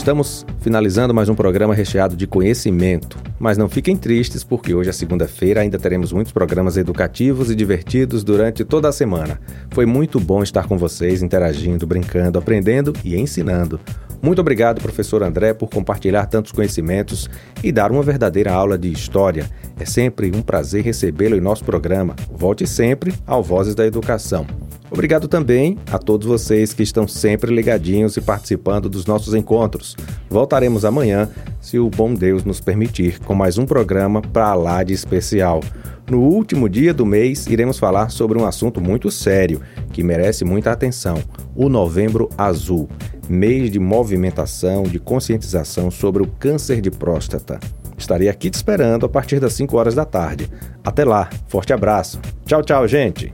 Estamos 0.01 0.43
finalizando 0.61 1.13
mais 1.13 1.29
um 1.29 1.35
programa 1.35 1.75
recheado 1.75 2.15
de 2.15 2.25
conhecimento. 2.25 3.19
Mas 3.37 3.55
não 3.55 3.69
fiquem 3.69 3.95
tristes, 3.95 4.43
porque 4.43 4.73
hoje 4.73 4.89
é 4.89 4.91
segunda-feira, 4.91 5.61
ainda 5.61 5.77
teremos 5.77 6.11
muitos 6.11 6.33
programas 6.33 6.75
educativos 6.75 7.51
e 7.51 7.55
divertidos 7.55 8.23
durante 8.23 8.65
toda 8.65 8.89
a 8.89 8.91
semana. 8.91 9.39
Foi 9.69 9.85
muito 9.85 10.19
bom 10.19 10.41
estar 10.41 10.67
com 10.67 10.75
vocês, 10.75 11.21
interagindo, 11.21 11.85
brincando, 11.85 12.39
aprendendo 12.39 12.93
e 13.03 13.15
ensinando. 13.15 13.79
Muito 14.23 14.41
obrigado, 14.41 14.81
professor 14.81 15.21
André, 15.21 15.53
por 15.53 15.69
compartilhar 15.69 16.25
tantos 16.25 16.51
conhecimentos 16.51 17.29
e 17.63 17.71
dar 17.71 17.91
uma 17.91 18.01
verdadeira 18.01 18.51
aula 18.51 18.79
de 18.79 18.91
história. 18.91 19.47
É 19.79 19.85
sempre 19.85 20.35
um 20.35 20.41
prazer 20.41 20.83
recebê-lo 20.83 21.35
em 21.35 21.41
nosso 21.41 21.63
programa. 21.63 22.15
Volte 22.31 22.65
sempre 22.65 23.13
ao 23.27 23.43
Vozes 23.43 23.75
da 23.75 23.85
Educação. 23.85 24.47
Obrigado 24.91 25.27
também 25.27 25.77
a 25.89 25.97
todos 25.97 26.27
vocês 26.27 26.73
que 26.73 26.83
estão 26.83 27.07
sempre 27.07 27.55
ligadinhos 27.55 28.17
e 28.17 28.21
participando 28.21 28.89
dos 28.89 29.05
nossos 29.05 29.33
encontros. 29.33 29.95
Voltaremos 30.29 30.83
amanhã, 30.83 31.29
se 31.61 31.79
o 31.79 31.89
bom 31.89 32.13
Deus 32.13 32.43
nos 32.43 32.59
permitir, 32.59 33.17
com 33.19 33.33
mais 33.33 33.57
um 33.57 33.65
programa 33.65 34.21
para 34.21 34.53
lá 34.53 34.83
de 34.83 34.93
especial. 34.93 35.61
No 36.09 36.19
último 36.19 36.67
dia 36.67 36.93
do 36.93 37.05
mês, 37.05 37.47
iremos 37.47 37.79
falar 37.79 38.09
sobre 38.09 38.37
um 38.37 38.45
assunto 38.45 38.81
muito 38.81 39.09
sério 39.09 39.61
que 39.93 40.03
merece 40.03 40.43
muita 40.43 40.71
atenção: 40.71 41.23
o 41.55 41.69
Novembro 41.69 42.29
Azul 42.37 42.89
mês 43.31 43.71
de 43.71 43.79
movimentação, 43.79 44.83
de 44.83 44.99
conscientização 44.99 45.89
sobre 45.89 46.21
o 46.21 46.27
câncer 46.27 46.81
de 46.81 46.91
próstata. 46.91 47.59
Estarei 47.97 48.27
aqui 48.27 48.49
te 48.49 48.55
esperando 48.55 49.05
a 49.05 49.09
partir 49.09 49.39
das 49.39 49.53
5 49.53 49.77
horas 49.77 49.95
da 49.95 50.03
tarde. 50.03 50.49
Até 50.83 51.05
lá, 51.05 51.29
forte 51.47 51.71
abraço. 51.71 52.19
Tchau, 52.45 52.61
tchau, 52.61 52.87
gente. 52.87 53.33